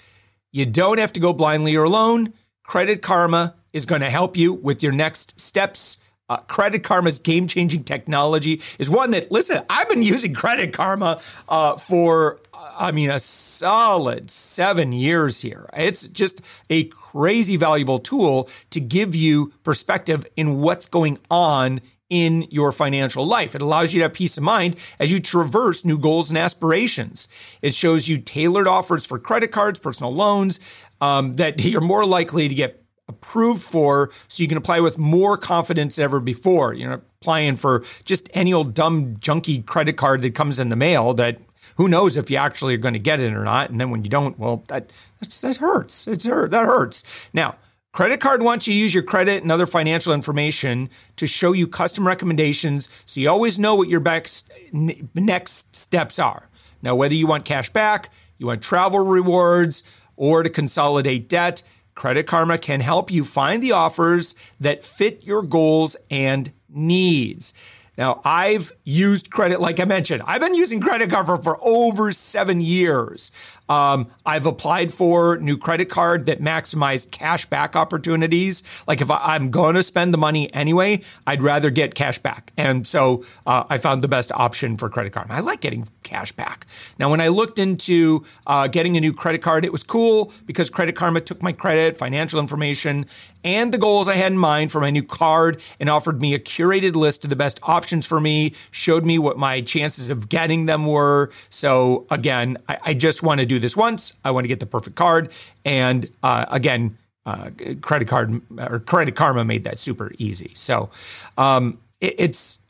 you 0.53 0.67
don't 0.67 0.99
have 0.99 1.15
to 1.15 1.21
go 1.21 1.33
blindly 1.33 1.75
or 1.75 1.85
alone. 1.85 2.35
Credit 2.65 3.01
Karma 3.01 3.55
is 3.73 3.87
going 3.87 4.03
to 4.03 4.11
help 4.11 4.37
you 4.37 4.53
with 4.53 4.83
your 4.83 4.93
next 4.93 5.41
steps 5.41 6.03
uh, 6.29 6.39
Credit 6.39 6.83
Karma's 6.83 7.19
game 7.19 7.47
changing 7.47 7.85
technology 7.85 8.61
is 8.79 8.91
one 8.91 9.11
that, 9.13 9.31
listen, 9.31 9.63
I've 9.71 9.89
been 9.89 10.03
using 10.03 10.35
Credit 10.35 10.73
Karma 10.73 11.21
uh, 11.49 11.77
for, 11.77 12.41
I 12.55 12.93
mean, 12.93 13.11
a 13.11 13.19
solid 13.19 14.31
seven 14.31 14.93
years 14.93 15.41
here. 15.41 15.69
It's 15.73 16.07
just 16.09 16.43
a 16.69 16.85
crazy 16.85 17.57
valuable 17.57 17.99
tool 17.99 18.49
to 18.71 18.81
give 18.81 19.15
you 19.15 19.53
perspective 19.63 20.27
in 20.37 20.61
what's 20.61 20.87
going 20.87 21.19
on 21.31 21.81
in 22.11 22.43
your 22.51 22.73
financial 22.73 23.27
life. 23.27 23.55
It 23.55 23.61
allows 23.61 23.93
you 23.93 24.01
to 24.01 24.05
have 24.05 24.15
peace 24.15 24.37
of 24.39 24.43
mind 24.43 24.77
as 24.99 25.11
you 25.11 25.21
traverse 25.21 25.85
new 25.85 25.99
goals 25.99 26.31
and 26.31 26.39
aspirations. 26.39 27.29
It 27.61 27.75
shows 27.75 28.09
you 28.09 28.19
tailored 28.19 28.67
offers 28.67 29.05
for 29.05 29.19
credit 29.19 29.51
cards, 29.51 29.79
personal 29.79 30.15
loans, 30.15 30.59
um, 31.01 31.37
that 31.37 31.61
you're 31.65 31.81
more 31.81 32.07
likely 32.07 32.49
to 32.49 32.55
get 32.55 32.85
approved 33.09 33.63
for 33.63 34.11
so 34.29 34.43
you 34.43 34.49
can 34.49 34.59
apply 34.59 34.81
with 34.81 34.99
more 34.99 35.37
confidence 35.37 35.99
ever 35.99 36.21
before. 36.21 36.75
You 36.75 36.89
know, 36.89 37.01
applying 37.21 37.57
for 37.57 37.85
just 38.05 38.29
any 38.35 38.53
old 38.53 38.75
dumb 38.75 39.17
junky 39.17 39.65
credit 39.65 39.97
card 39.97 40.23
that 40.23 40.35
comes 40.35 40.59
in 40.59 40.69
the 40.69 40.77
mail 40.77 41.15
that 41.15 41.39
who 41.77 41.89
knows 41.89 42.17
if 42.17 42.31
you 42.31 42.37
actually 42.37 42.75
are 42.75 42.79
going 42.79 42.95
to 42.95 43.01
get 43.01 43.21
it 43.21 43.33
or 43.33 43.45
not. 43.45 43.71
And 43.71 43.81
then 43.81 43.91
when 43.91 44.05
you 44.05 44.11
don't, 44.11 44.39
well, 44.39 44.65
that 44.69 44.91
that 45.21 45.57
hurts. 45.57 46.07
It's 46.09 46.27
hurt. 46.27 46.51
That 46.51 46.67
hurts. 46.67 47.29
Now, 47.33 47.57
credit 47.93 48.21
card 48.21 48.43
wants 48.43 48.67
you 48.67 48.75
to 48.75 48.79
use 48.79 48.95
your 48.95 49.03
credit 49.03 49.43
and 49.43 49.53
other 49.53 49.67
financial 49.67 50.13
information 50.13 50.91
to 51.17 51.27
show 51.27 51.53
you 51.53 51.67
custom 51.67 52.07
recommendations, 52.07 52.89
so 53.07 53.21
you 53.21 53.31
always 53.31 53.59
know 53.59 53.75
what 53.75 53.89
your 53.89 54.01
next 54.01 54.51
next 54.73 55.77
steps 55.77 56.19
are. 56.19 56.49
Now, 56.83 56.95
whether 56.95 57.15
you 57.15 57.27
want 57.27 57.45
cash 57.45 57.71
back, 57.71 58.11
you 58.39 58.47
want 58.47 58.63
travel 58.63 59.01
rewards, 59.01 59.83
or 60.17 60.43
to 60.43 60.51
consolidate 60.51 61.29
debt 61.29 61.63
Credit 61.99 62.29
Karma 62.29 62.59
can 62.59 62.79
help 62.79 63.11
you 63.11 63.25
find 63.25 63.61
the 63.61 63.73
offers 63.73 64.37
that 64.61 64.85
fit 64.85 65.25
your 65.25 65.43
goals 65.43 65.97
and 66.09 66.53
needs. 66.69 67.53
Now, 67.99 68.21
I've 68.25 68.73
used 68.85 69.33
credit, 69.33 69.61
like 69.61 69.81
I 69.81 69.85
mentioned, 69.85 70.23
I've 70.25 70.41
been 70.41 70.55
using 70.55 70.81
Credit 70.81 71.11
Karma 71.11 71.43
for 71.43 71.59
over 71.61 72.13
seven 72.13 72.61
years. 72.61 73.33
Um, 73.69 74.09
I've 74.25 74.47
applied 74.47 74.95
for 74.95 75.37
new 75.39 75.59
credit 75.59 75.91
card 75.91 76.27
that 76.27 76.41
maximize 76.41 77.11
cash 77.11 77.45
back 77.47 77.75
opportunities. 77.75 78.63
Like 78.87 79.01
if 79.01 79.11
I, 79.11 79.35
am 79.35 79.51
going 79.51 79.75
to 79.75 79.83
spend 79.83 80.15
the 80.15 80.19
money 80.19 80.53
anyway, 80.55 81.03
I'd 81.27 81.43
rather 81.43 81.71
get 81.71 81.97
cash 81.97 82.19
back. 82.19 82.53
And 82.57 82.87
so 82.87 83.25
uh, 83.47 83.65
I 83.69 83.79
found 83.79 84.03
the 84.03 84.09
best 84.09 84.31
option 84.33 84.77
for 84.77 84.89
Credit 84.89 85.13
Karma. 85.13 85.35
I 85.35 85.41
like 85.41 85.61
getting 85.61 85.89
cash 86.05 86.31
back. 86.33 86.67
Now, 87.01 87.11
when 87.11 87.21
I 87.21 87.29
looked 87.29 87.59
into 87.59 88.25
uh, 88.47 88.69
getting 88.69 88.97
a 88.97 89.01
new 89.01 89.13
credit 89.13 89.43
card, 89.43 89.65
it 89.65 89.73
was 89.73 89.83
cool 89.83 90.33
because 90.47 90.71
Credit 90.71 90.95
Karma 90.95 91.21
took 91.21 91.43
my 91.43 91.53
credit, 91.53 91.99
financial 91.99 92.39
information, 92.39 93.07
and 93.45 93.73
the 93.73 93.79
goals 93.79 94.09
I 94.09 94.15
had 94.15 94.33
in 94.33 94.39
mind 94.39 94.73
for 94.73 94.81
my 94.81 94.91
new 94.91 95.03
card 95.03 95.63
and 95.79 95.91
offered 95.91 96.21
me 96.21 96.35
a 96.35 96.39
curated 96.39 96.95
list 96.95 97.25
of 97.25 97.31
the 97.31 97.37
best 97.37 97.59
options 97.63 97.88
for 98.07 98.21
me, 98.21 98.55
showed 98.71 99.05
me 99.05 99.19
what 99.19 99.39
my 99.39 99.61
chances 99.61 100.11
of 100.11 100.29
getting 100.29 100.67
them 100.67 100.87
were. 100.87 101.31
So, 101.49 102.07
again, 102.11 102.59
I, 102.69 102.79
I 102.85 102.95
just 102.95 103.23
want 103.23 103.41
to 103.41 103.47
do 103.47 103.59
this 103.59 103.77
once. 103.77 104.19
I 104.25 104.31
want 104.31 104.45
to 104.45 104.49
get 104.49 104.61
the 104.61 104.67
perfect 104.67 104.97
card. 104.97 105.31
And 105.65 106.09
uh, 106.23 106.47
again, 106.51 106.97
uh, 107.27 107.51
credit 107.83 108.09
card 108.09 108.41
or 108.59 108.79
credit 108.79 109.15
karma 109.15 109.45
made 109.45 109.65
that 109.65 109.79
super 109.79 110.13
easy. 110.17 110.51
So 110.55 110.89
um, 111.37 111.79
it, 112.01 112.15
it's 112.19 112.61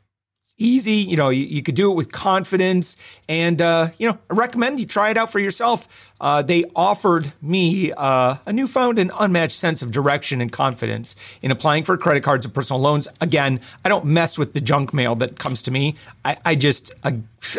easy. 0.59 0.93
You 0.93 1.17
know, 1.17 1.29
you, 1.29 1.45
you, 1.45 1.63
could 1.63 1.75
do 1.75 1.91
it 1.91 1.95
with 1.95 2.11
confidence. 2.11 2.97
And, 3.27 3.61
uh, 3.61 3.89
you 3.97 4.07
know, 4.07 4.19
I 4.29 4.33
recommend 4.33 4.79
you 4.79 4.85
try 4.85 5.09
it 5.09 5.17
out 5.17 5.31
for 5.31 5.39
yourself 5.39 6.09
uh, 6.21 6.41
they 6.41 6.65
offered 6.75 7.31
me 7.41 7.91
uh, 7.93 8.35
a 8.45 8.53
newfound 8.53 8.99
and 8.99 9.11
unmatched 9.19 9.57
sense 9.57 9.81
of 9.81 9.91
direction 9.91 10.41
and 10.41 10.51
confidence 10.51 11.15
in 11.41 11.51
applying 11.51 11.83
for 11.83 11.97
credit 11.97 12.23
cards 12.23 12.45
and 12.45 12.53
personal 12.53 12.81
loans. 12.81 13.07
Again, 13.21 13.59
I 13.85 13.89
don't 13.89 14.05
mess 14.05 14.37
with 14.37 14.53
the 14.53 14.61
junk 14.61 14.93
mail 14.93 15.15
that 15.15 15.39
comes 15.39 15.61
to 15.63 15.71
me. 15.71 15.95
I, 16.25 16.37
I 16.45 16.55
just, 16.55 16.91
uh, 17.03 17.11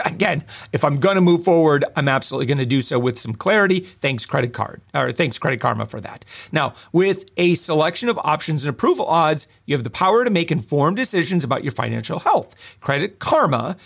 again, 0.04 0.44
if 0.72 0.84
I'm 0.84 0.98
going 0.98 1.14
to 1.14 1.20
move 1.20 1.44
forward, 1.44 1.84
I'm 1.96 2.08
absolutely 2.08 2.46
going 2.46 2.58
to 2.58 2.66
do 2.66 2.80
so 2.80 2.98
with 2.98 3.18
some 3.18 3.32
clarity. 3.32 3.80
Thanks, 3.80 4.26
Credit 4.26 4.52
Card, 4.52 4.82
or 4.94 5.12
thanks, 5.12 5.38
Credit 5.38 5.60
Karma, 5.60 5.86
for 5.86 6.00
that. 6.00 6.24
Now, 6.52 6.74
with 6.92 7.30
a 7.36 7.54
selection 7.54 8.08
of 8.08 8.18
options 8.18 8.62
and 8.64 8.70
approval 8.70 9.06
odds, 9.06 9.48
you 9.64 9.74
have 9.74 9.84
the 9.84 9.90
power 9.90 10.24
to 10.24 10.30
make 10.30 10.52
informed 10.52 10.96
decisions 10.96 11.44
about 11.44 11.64
your 11.64 11.72
financial 11.72 12.18
health. 12.18 12.76
Credit 12.90 13.20
Karma 13.20 13.76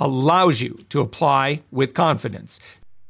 allows 0.00 0.60
you 0.60 0.84
to 0.88 1.00
apply 1.00 1.62
with 1.70 1.94
confidence. 1.94 2.58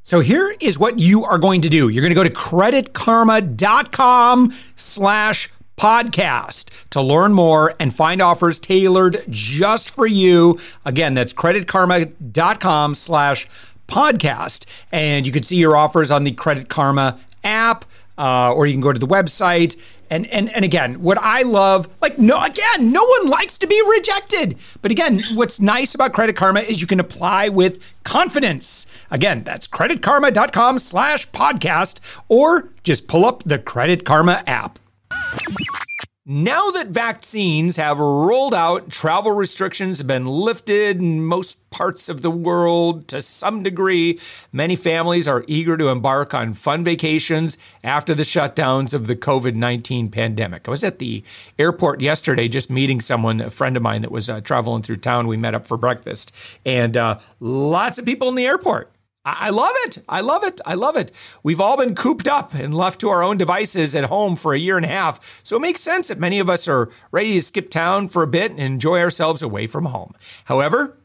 So 0.02 0.20
here 0.20 0.54
is 0.60 0.78
what 0.78 0.98
you 0.98 1.24
are 1.24 1.38
going 1.38 1.62
to 1.62 1.70
do. 1.70 1.88
You're 1.88 2.02
going 2.02 2.10
to 2.10 2.14
go 2.14 2.22
to 2.22 2.28
creditkarma.com 2.28 4.52
slash 4.76 5.48
podcast 5.78 6.68
to 6.90 7.00
learn 7.00 7.32
more 7.32 7.74
and 7.80 7.94
find 7.94 8.20
offers 8.20 8.60
tailored 8.60 9.24
just 9.30 9.88
for 9.88 10.06
you. 10.06 10.60
Again, 10.84 11.14
that's 11.14 11.32
creditkarma.com 11.32 12.94
slash 12.94 13.48
podcast. 13.88 14.66
And 14.92 15.24
you 15.24 15.32
can 15.32 15.44
see 15.44 15.56
your 15.56 15.78
offers 15.78 16.10
on 16.10 16.24
the 16.24 16.32
Credit 16.32 16.68
Karma 16.68 17.18
app, 17.42 17.86
uh, 18.18 18.52
or 18.52 18.66
you 18.66 18.74
can 18.74 18.82
go 18.82 18.92
to 18.92 19.00
the 19.00 19.06
website 19.06 19.80
and 20.12 20.26
and 20.26 20.54
and 20.54 20.64
again, 20.64 21.00
what 21.02 21.16
I 21.18 21.42
love, 21.42 21.88
like 22.02 22.18
no 22.18 22.42
again, 22.42 22.92
no 22.92 23.02
one 23.02 23.28
likes 23.30 23.56
to 23.58 23.66
be 23.66 23.82
rejected. 23.96 24.58
But 24.82 24.90
again, 24.90 25.22
what's 25.32 25.58
nice 25.58 25.94
about 25.94 26.12
Credit 26.12 26.36
Karma 26.36 26.60
is 26.60 26.80
you 26.80 26.86
can 26.86 27.00
apply 27.00 27.48
with 27.48 27.82
confidence. 28.04 28.86
Again, 29.10 29.42
that's 29.42 29.66
creditkarma.com 29.66 30.78
slash 30.78 31.30
podcast, 31.30 32.00
or 32.28 32.68
just 32.84 33.08
pull 33.08 33.24
up 33.24 33.42
the 33.44 33.58
Credit 33.58 34.04
Karma 34.04 34.44
app. 34.46 34.78
Now 36.24 36.70
that 36.70 36.86
vaccines 36.86 37.74
have 37.78 37.98
rolled 37.98 38.54
out, 38.54 38.90
travel 38.90 39.32
restrictions 39.32 39.98
have 39.98 40.06
been 40.06 40.24
lifted 40.24 40.98
in 40.98 41.24
most 41.24 41.68
parts 41.70 42.08
of 42.08 42.22
the 42.22 42.30
world 42.30 43.08
to 43.08 43.20
some 43.20 43.64
degree, 43.64 44.20
many 44.52 44.76
families 44.76 45.26
are 45.26 45.44
eager 45.48 45.76
to 45.76 45.88
embark 45.88 46.32
on 46.32 46.54
fun 46.54 46.84
vacations 46.84 47.58
after 47.82 48.14
the 48.14 48.22
shutdowns 48.22 48.94
of 48.94 49.08
the 49.08 49.16
COVID 49.16 49.56
19 49.56 50.10
pandemic. 50.10 50.68
I 50.68 50.70
was 50.70 50.84
at 50.84 51.00
the 51.00 51.24
airport 51.58 52.00
yesterday 52.00 52.46
just 52.46 52.70
meeting 52.70 53.00
someone, 53.00 53.40
a 53.40 53.50
friend 53.50 53.76
of 53.76 53.82
mine 53.82 54.02
that 54.02 54.12
was 54.12 54.30
uh, 54.30 54.40
traveling 54.42 54.82
through 54.82 54.98
town. 54.98 55.26
We 55.26 55.36
met 55.36 55.56
up 55.56 55.66
for 55.66 55.76
breakfast, 55.76 56.30
and 56.64 56.96
uh, 56.96 57.18
lots 57.40 57.98
of 57.98 58.04
people 58.04 58.28
in 58.28 58.36
the 58.36 58.46
airport. 58.46 58.92
I 59.24 59.50
love 59.50 59.74
it. 59.84 59.98
I 60.08 60.20
love 60.20 60.42
it. 60.42 60.60
I 60.66 60.74
love 60.74 60.96
it. 60.96 61.12
We've 61.44 61.60
all 61.60 61.76
been 61.76 61.94
cooped 61.94 62.26
up 62.26 62.54
and 62.54 62.74
left 62.74 63.00
to 63.00 63.08
our 63.08 63.22
own 63.22 63.36
devices 63.36 63.94
at 63.94 64.04
home 64.04 64.34
for 64.34 64.52
a 64.52 64.58
year 64.58 64.76
and 64.76 64.84
a 64.84 64.88
half. 64.88 65.40
So 65.44 65.56
it 65.56 65.60
makes 65.60 65.80
sense 65.80 66.08
that 66.08 66.18
many 66.18 66.40
of 66.40 66.50
us 66.50 66.66
are 66.66 66.90
ready 67.12 67.34
to 67.34 67.42
skip 67.42 67.70
town 67.70 68.08
for 68.08 68.24
a 68.24 68.26
bit 68.28 68.50
and 68.50 68.60
enjoy 68.60 68.98
ourselves 68.98 69.40
away 69.40 69.68
from 69.68 69.86
home. 69.86 70.14
However, 70.46 70.98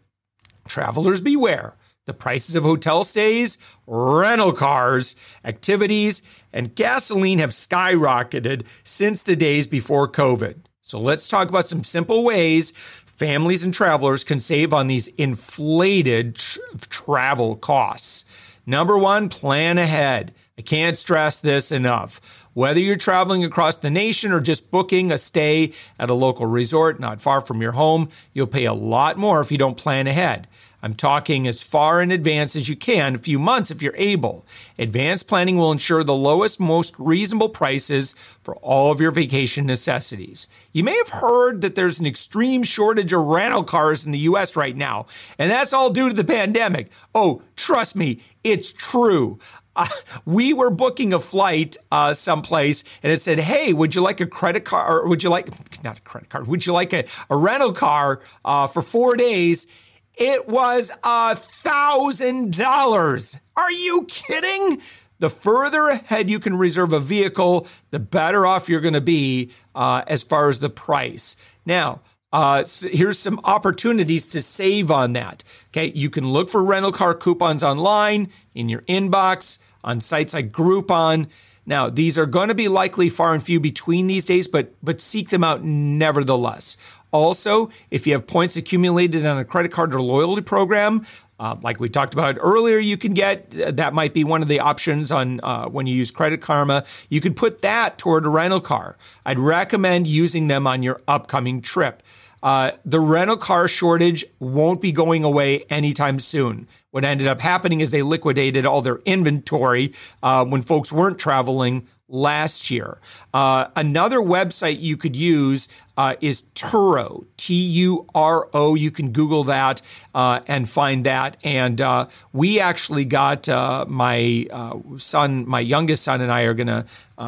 travelers 0.67 1.21
beware. 1.21 1.75
The 2.05 2.13
prices 2.13 2.55
of 2.55 2.63
hotel 2.63 3.03
stays, 3.03 3.57
rental 3.85 4.53
cars, 4.53 5.15
activities, 5.43 6.23
and 6.51 6.73
gasoline 6.73 7.39
have 7.39 7.49
skyrocketed 7.51 8.63
since 8.83 9.21
the 9.21 9.35
days 9.35 9.67
before 9.67 10.09
COVID. 10.09 10.61
So 10.81 10.99
let's 11.01 11.27
talk 11.27 11.49
about 11.49 11.67
some 11.67 11.83
simple 11.83 12.23
ways 12.23 12.71
families 13.17 13.63
and 13.63 13.73
travelers 13.73 14.23
can 14.23 14.39
save 14.39 14.73
on 14.73 14.87
these 14.87 15.07
inflated 15.09 16.35
tr- 16.35 16.59
travel 16.89 17.55
costs. 17.55 18.25
Number 18.65 18.97
one, 18.97 19.27
plan 19.27 19.77
ahead. 19.77 20.33
I 20.57 20.61
can't 20.61 20.97
stress 20.97 21.39
this 21.39 21.71
enough. 21.71 22.46
Whether 22.57 22.79
you're 22.79 22.95
traveling 22.95 23.43
across 23.43 23.77
the 23.77 23.91
nation 23.91 24.31
or 24.31 24.39
just 24.39 24.71
booking 24.71 25.11
a 25.11 25.19
stay 25.19 25.73
at 25.99 26.09
a 26.09 26.15
local 26.15 26.47
resort 26.47 26.99
not 26.99 27.21
far 27.21 27.39
from 27.39 27.61
your 27.61 27.73
home, 27.73 28.09
you'll 28.33 28.47
pay 28.47 28.65
a 28.65 28.73
lot 28.73 29.15
more 29.15 29.41
if 29.41 29.51
you 29.51 29.59
don't 29.59 29.77
plan 29.77 30.07
ahead. 30.07 30.47
I'm 30.81 30.95
talking 30.95 31.47
as 31.47 31.61
far 31.61 32.01
in 32.01 32.09
advance 32.09 32.55
as 32.55 32.67
you 32.67 32.75
can, 32.75 33.13
a 33.13 33.19
few 33.19 33.37
months 33.37 33.69
if 33.69 33.83
you're 33.83 33.95
able. 33.95 34.43
Advanced 34.79 35.27
planning 35.27 35.57
will 35.57 35.71
ensure 35.71 36.03
the 36.03 36.15
lowest, 36.15 36.59
most 36.59 36.95
reasonable 36.97 37.49
prices 37.49 38.13
for 38.41 38.55
all 38.55 38.91
of 38.91 38.99
your 38.99 39.11
vacation 39.11 39.67
necessities. 39.67 40.47
You 40.71 40.83
may 40.83 40.97
have 40.97 41.09
heard 41.09 41.61
that 41.61 41.75
there's 41.75 41.99
an 41.99 42.07
extreme 42.07 42.63
shortage 42.63 43.13
of 43.13 43.23
rental 43.23 43.65
cars 43.65 44.03
in 44.03 44.11
the 44.11 44.19
US 44.19 44.55
right 44.55 44.75
now, 44.75 45.05
and 45.37 45.51
that's 45.51 45.73
all 45.73 45.91
due 45.91 46.09
to 46.09 46.15
the 46.15 46.23
pandemic. 46.23 46.89
Oh, 47.13 47.43
trust 47.55 47.95
me, 47.95 48.21
it's 48.43 48.71
true. 48.71 49.37
Uh, 49.77 49.87
we 50.25 50.53
were 50.53 50.71
booking 50.71 51.13
a 51.13 51.19
flight 51.19 51.77
uh, 51.91 52.13
someplace 52.13 52.83
and 53.03 53.11
it 53.11 53.21
said, 53.21 53.39
Hey, 53.39 53.71
would 53.71 53.95
you 53.95 54.01
like 54.01 54.19
a 54.19 54.25
credit 54.25 54.65
card? 54.65 54.91
Or 54.91 55.07
would 55.07 55.23
you 55.23 55.29
like, 55.29 55.47
not 55.83 55.99
a 55.99 56.01
credit 56.01 56.29
card, 56.29 56.47
would 56.47 56.65
you 56.65 56.73
like 56.73 56.91
a, 56.93 57.05
a 57.29 57.37
rental 57.37 57.71
car 57.71 58.21
uh, 58.43 58.67
for 58.67 58.81
four 58.81 59.15
days? 59.15 59.67
It 60.15 60.47
was 60.49 60.91
a 61.03 61.35
thousand 61.35 62.57
dollars. 62.57 63.37
Are 63.55 63.71
you 63.71 64.05
kidding? 64.09 64.81
The 65.19 65.29
further 65.29 65.89
ahead 65.89 66.29
you 66.29 66.39
can 66.39 66.55
reserve 66.55 66.91
a 66.91 66.99
vehicle, 66.99 67.67
the 67.91 67.99
better 67.99 68.45
off 68.45 68.67
you're 68.67 68.81
going 68.81 68.93
to 68.95 69.01
be 69.01 69.51
uh, 69.75 70.03
as 70.07 70.23
far 70.23 70.49
as 70.49 70.59
the 70.59 70.69
price. 70.69 71.35
Now, 71.65 72.01
uh, 72.33 72.63
so 72.63 72.87
here's 72.87 73.17
some 73.17 73.39
opportunities 73.43 74.27
to 74.27 74.41
save 74.41 74.91
on 74.91 75.13
that. 75.13 75.43
Okay, 75.69 75.91
you 75.95 76.09
can 76.09 76.27
look 76.27 76.49
for 76.49 76.63
rental 76.63 76.91
car 76.91 77.13
coupons 77.13 77.63
online 77.63 78.29
in 78.53 78.69
your 78.69 78.81
inbox 78.81 79.59
on 79.87 80.01
sites 80.01 80.33
like 80.33 80.51
Groupon. 80.51 81.27
Now, 81.65 81.89
these 81.89 82.17
are 82.17 82.25
going 82.25 82.49
to 82.49 82.55
be 82.55 82.67
likely 82.67 83.09
far 83.09 83.33
and 83.33 83.41
few 83.41 83.59
between 83.59 84.07
these 84.07 84.25
days, 84.25 84.47
but 84.47 84.73
but 84.83 85.01
seek 85.01 85.29
them 85.29 85.43
out 85.43 85.63
nevertheless. 85.63 86.77
Also, 87.11 87.69
if 87.89 88.05
you 88.05 88.13
have 88.13 88.27
points 88.27 88.57
accumulated 88.57 89.25
on 89.25 89.37
a 89.37 89.45
credit 89.45 89.71
card 89.71 89.95
or 89.95 90.01
loyalty 90.01 90.41
program, 90.41 91.05
uh, 91.39 91.55
like 91.61 91.79
we 91.79 91.87
talked 91.87 92.13
about 92.13 92.37
earlier, 92.39 92.77
you 92.77 92.97
can 92.97 93.13
get 93.13 93.51
that 93.51 93.93
might 93.93 94.13
be 94.13 94.23
one 94.23 94.41
of 94.41 94.47
the 94.49 94.59
options 94.59 95.11
on 95.11 95.39
uh, 95.41 95.67
when 95.67 95.87
you 95.87 95.95
use 95.95 96.11
Credit 96.11 96.41
Karma. 96.41 96.83
You 97.09 97.21
could 97.21 97.37
put 97.37 97.61
that 97.61 97.97
toward 97.97 98.25
a 98.25 98.29
rental 98.29 98.61
car. 98.61 98.97
I'd 99.25 99.39
recommend 99.39 100.07
using 100.07 100.47
them 100.47 100.67
on 100.67 100.83
your 100.83 101.01
upcoming 101.07 101.61
trip. 101.61 102.03
Uh, 102.47 102.71
the 102.85 103.01
rental 103.01 103.35
car 103.35 103.67
shortage 103.67 104.23
won't 104.39 104.79
be 104.79 104.93
going 104.93 105.25
away 105.25 105.65
anytime 105.69 106.17
soon. 106.17 106.65
What 106.91 107.03
ended 107.03 107.27
up 107.27 107.41
happening 107.41 107.81
is 107.81 107.91
they 107.91 108.03
liquidated 108.03 108.65
all 108.65 108.81
their 108.81 108.99
inventory 108.99 109.93
uh, 110.23 110.45
when 110.45 110.61
folks 110.61 110.89
weren't 110.89 111.19
traveling 111.19 111.85
last 112.09 112.71
year. 112.71 112.99
Uh, 113.33 113.67
another 113.75 114.19
website 114.19 114.79
you 114.79 114.95
could 114.95 115.15
use 115.15 115.67
uh, 115.97 116.15
is 116.21 116.43
Turo, 116.53 117.25
T 117.37 117.55
U 117.55 118.05
R 118.13 118.47
O. 118.53 118.75
You 118.75 118.91
can 118.91 119.11
Google 119.11 119.43
that 119.45 119.81
uh, 120.13 120.39
and 120.47 120.69
find 120.69 121.05
that. 121.05 121.37
And 121.43 121.81
uh, 121.81 122.07
we 122.33 122.59
actually 122.59 123.03
got 123.03 123.49
uh, 123.49 123.85
my 123.87 124.47
uh, 124.51 124.77
son, 124.97 125.47
my 125.47 125.59
youngest 125.59 126.03
son, 126.03 126.21
and 126.21 126.31
I 126.31 126.41
are 126.43 126.53
going 126.53 126.67
to 126.67 126.85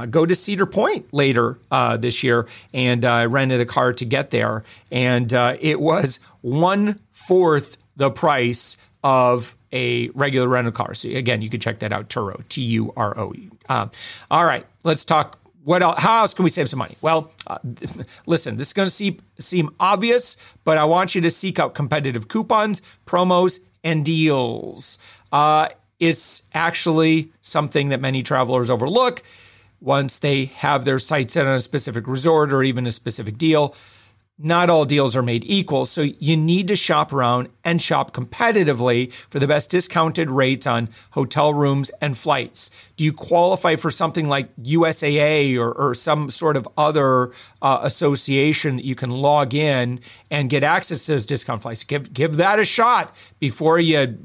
go 0.08 0.26
to 0.26 0.36
Cedar 0.36 0.68
Point 0.68 1.12
later 1.12 1.58
this 2.00 2.24
year. 2.24 2.48
And 2.74 3.04
I 3.04 3.26
rented 3.26 3.60
a 3.60 3.66
car 3.66 3.92
to 3.94 4.06
get 4.06 4.30
there. 4.30 4.64
And 4.92 5.34
it 5.34 5.80
was 5.82 6.20
one 6.42 7.00
fourth 7.12 7.78
the 7.96 8.12
price 8.12 8.78
of 9.04 9.56
a 9.72 10.10
regular 10.10 10.48
rental 10.48 10.72
car. 10.72 10.94
So 10.94 11.10
again, 11.10 11.42
you 11.42 11.50
can 11.50 11.60
check 11.60 11.80
that 11.80 11.92
out. 11.92 12.10
Turo, 12.10 12.48
T 12.50 12.62
U 12.62 12.94
R 12.96 13.18
O. 13.20 13.34
Um, 13.70 13.92
all 14.30 14.46
right, 14.46 14.66
let's 14.84 15.06
talk 15.06 15.40
what 15.64 15.84
else, 15.84 16.00
how 16.00 16.22
else 16.22 16.34
can 16.34 16.44
we 16.44 16.50
save 16.50 16.70
some 16.70 16.80
money? 16.80 16.96
Well, 17.02 17.32
uh, 17.46 17.60
listen, 18.26 18.58
this 18.58 18.70
is 18.70 18.74
going 18.74 18.88
to 18.88 18.92
seem, 18.92 19.22
seem 19.40 19.70
obvious, 19.80 20.36
but 20.64 20.78
I 20.78 20.86
want 20.86 21.14
you 21.14 21.22
to 21.22 21.30
seek 21.30 21.60
out 21.60 21.76
competitive 21.76 22.28
coupons, 22.28 22.82
promos, 23.06 23.60
and 23.84 24.04
deals. 24.04 24.98
Uh, 25.32 25.70
it's 26.00 26.48
actually 26.54 27.32
something 27.42 27.90
that 27.90 28.02
many 28.02 28.24
travelers 28.24 28.70
overlook 28.70 29.22
once 29.82 30.20
they 30.20 30.46
have 30.46 30.86
their 30.86 30.98
sights 30.98 31.34
set 31.34 31.46
on 31.46 31.54
a 31.54 31.60
specific 31.60 32.08
resort 32.08 32.52
or 32.52 32.64
even 32.64 32.88
a 32.88 32.92
specific 32.92 33.38
deal 33.38 33.76
not 34.42 34.70
all 34.70 34.86
deals 34.86 35.18
are 35.18 35.22
made 35.22 35.44
equal. 35.46 35.86
So 35.86 36.02
you 36.02 36.38
need 36.38 36.70
to 36.70 36.76
shop 36.78 37.12
around 37.12 37.50
and 37.66 37.82
shop 37.82 38.14
competitively 38.14 39.12
for 39.12 39.38
the 39.38 39.48
best 39.48 39.70
discounted 39.70 40.32
rates 40.32 40.66
on 40.66 40.88
hotel 41.12 41.54
rooms 41.54 41.92
and 42.02 42.18
flights. 42.18 42.72
Do 42.96 43.04
you 43.04 43.12
qualify 43.12 43.76
for 43.76 43.92
something 43.92 44.30
like 44.30 44.56
USAA 44.56 45.58
or, 45.58 45.74
or 45.74 45.94
some 45.94 46.30
sort 46.30 46.56
of 46.56 46.68
other 46.78 47.32
uh, 47.62 47.80
association 47.84 48.78
that 48.78 48.86
you 48.86 48.96
can 48.96 49.10
log 49.10 49.54
in 49.54 50.00
and 50.32 50.50
get 50.50 50.64
access 50.64 51.06
to 51.06 51.14
those 51.14 51.26
discount 51.26 51.62
flights? 51.62 51.84
Give, 51.84 52.12
give 52.14 52.38
that 52.38 52.60
a 52.60 52.66
shot 52.66 53.14
before 53.40 53.78
you 53.78 54.18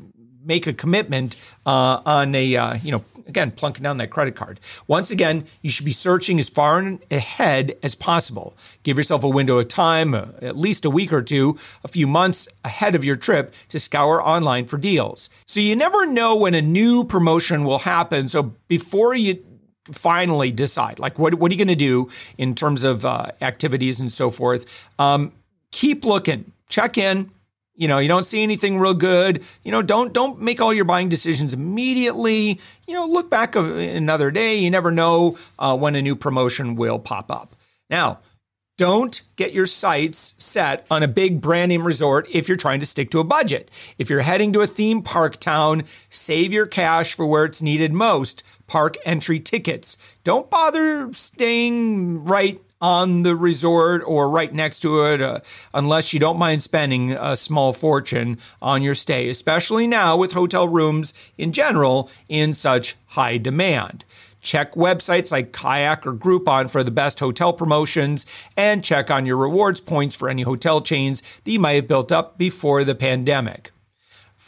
make 0.45 0.67
a 0.67 0.73
commitment 0.73 1.37
uh, 1.67 2.01
on 2.05 2.35
a 2.35 2.57
uh, 2.57 2.75
you 2.83 2.93
know 2.93 3.05
again, 3.27 3.51
plunking 3.51 3.83
down 3.83 3.97
that 3.99 4.11
credit 4.11 4.35
card. 4.37 4.61
Once 4.87 5.11
again, 5.11 5.47
you 5.63 5.71
should 5.71 5.85
be 5.85 5.93
searching 5.93 6.39
as 6.41 6.49
far 6.49 6.99
ahead 7.11 7.77
as 7.83 7.95
possible. 7.95 8.57
Give 8.83 8.97
yourself 8.97 9.25
a 9.25 9.29
window 9.29 9.59
of 9.59 9.69
time, 9.69 10.15
uh, 10.15 10.27
at 10.43 10.57
least 10.57 10.85
a 10.85 10.91
week 10.91 11.13
or 11.13 11.23
two, 11.23 11.59
a 11.85 11.89
few 11.89 12.07
months 12.07 12.49
ahead 12.65 12.95
of 12.95 13.05
your 13.05 13.17
trip 13.17 13.55
to 13.69 13.79
scour 13.79 14.23
online 14.23 14.65
for 14.65 14.79
deals. 14.79 15.31
So 15.47 15.61
you 15.61 15.77
never 15.77 16.07
know 16.07 16.35
when 16.37 16.55
a 16.55 16.63
new 16.63 17.05
promotion 17.05 17.65
will 17.65 17.81
happen. 17.81 18.29
So 18.29 18.55
before 18.69 19.15
you 19.15 19.45
finally 19.93 20.51
decide, 20.51 20.99
like, 20.99 21.19
what, 21.19 21.35
what 21.35 21.51
are 21.51 21.55
you 21.55 21.59
going 21.59 21.69
to 21.69 21.75
do 21.75 22.09
in 22.39 22.55
terms 22.55 22.85
of 22.85 23.05
uh, 23.05 23.27
activities 23.41 24.01
and 24.01 24.11
so 24.11 24.31
forth? 24.31 24.89
Um, 24.99 25.33
keep 25.71 26.05
looking, 26.05 26.53
check 26.69 26.97
in 26.99 27.31
you 27.75 27.89
know 27.89 27.99
you 27.99 28.09
don't 28.09 28.27
see 28.27 28.43
anything 28.43 28.79
real 28.79 28.95
good. 28.95 29.43
You 29.63 29.73
know 29.73 29.83
don't 29.83 30.13
don't 30.13 30.41
make 30.41 30.61
all 30.61 30.73
your 30.73 30.85
buying 30.85 31.09
decisions 31.09 31.53
immediately. 31.53 32.61
You 32.87 32.95
know 32.95 33.07
look 33.07 33.31
back 33.31 33.57
another 33.57 34.31
day. 34.31 34.57
You 34.59 34.71
never 34.71 34.91
know 34.91 35.39
uh, 35.59 35.77
when 35.77 35.95
a 35.95 36.03
new 36.03 36.17
promotion 36.17 36.77
will 36.77 36.99
pop 36.99 37.31
up. 37.31 37.57
Now 37.91 38.21
don't 38.77 39.23
get 39.37 39.53
your 39.53 39.67
sights 39.67 40.35
set 40.39 40.85
on 40.91 41.05
a 41.05 41.09
big 41.09 41.41
brand 41.41 41.69
name 41.69 41.87
resort 41.87 42.27
if 42.33 42.49
you're 42.49 42.57
trying 42.57 42.81
to 42.81 42.87
stick 42.87 43.09
to 43.11 43.21
a 43.21 43.25
budget. 43.25 43.71
If 43.99 44.11
you're 44.11 44.23
heading 44.23 44.53
to 44.53 44.63
a 44.63 44.67
theme 44.67 45.01
park 45.01 45.39
town, 45.39 45.85
save 46.11 46.53
your 46.53 46.67
cash 46.67 47.15
for 47.15 47.25
where 47.25 47.45
it's 47.45 47.63
needed 47.63 47.93
most. 47.93 48.43
Park 48.67 48.97
entry 49.05 49.39
tickets. 49.39 49.97
Don't 50.25 50.51
bother 50.51 51.13
staying 51.13 52.25
right 52.25 52.61
on 52.85 53.23
the 53.23 53.35
resort 53.35 54.03
or 54.05 54.29
right 54.29 54.53
next 54.53 54.81
to 54.81 55.03
it, 55.05 55.23
uh, 55.23 55.41
unless 55.73 56.13
you 56.13 56.21
don't 56.21 56.39
mind 56.39 56.63
spending 56.63 57.13
a 57.13 57.35
small 57.35 57.73
fortune 57.73 58.39
on 58.61 58.83
your 58.83 58.93
stay, 58.93 59.31
especially 59.31 59.87
now 59.87 60.19
with 60.19 60.35
hotel 60.35 60.69
rooms 60.69 61.15
in 61.39 61.51
general 61.51 62.11
in 62.29 62.53
such 62.53 62.95
high 63.07 63.39
demand. 63.39 64.05
Check 64.43 64.75
websites 64.75 65.33
like 65.33 65.55
Kayak 65.55 66.07
or 66.07 66.13
Groupon 66.13 66.69
for 66.69 66.85
the 66.85 66.91
best 66.91 67.21
hotel 67.21 67.55
promotions 67.55 68.27
and 68.55 68.85
check 68.85 69.11
on 69.11 69.25
your 69.25 69.39
rewards 69.39 69.81
points 69.81 70.15
for 70.15 70.29
any 70.29 70.43
hotel 70.43 70.83
chains 70.83 71.23
that 71.45 71.53
you 71.53 71.59
might 71.59 71.77
have 71.77 71.89
built 71.89 72.13
up 72.13 72.37
before 72.37 72.85
the 72.85 72.95
pandemic. 72.95 73.71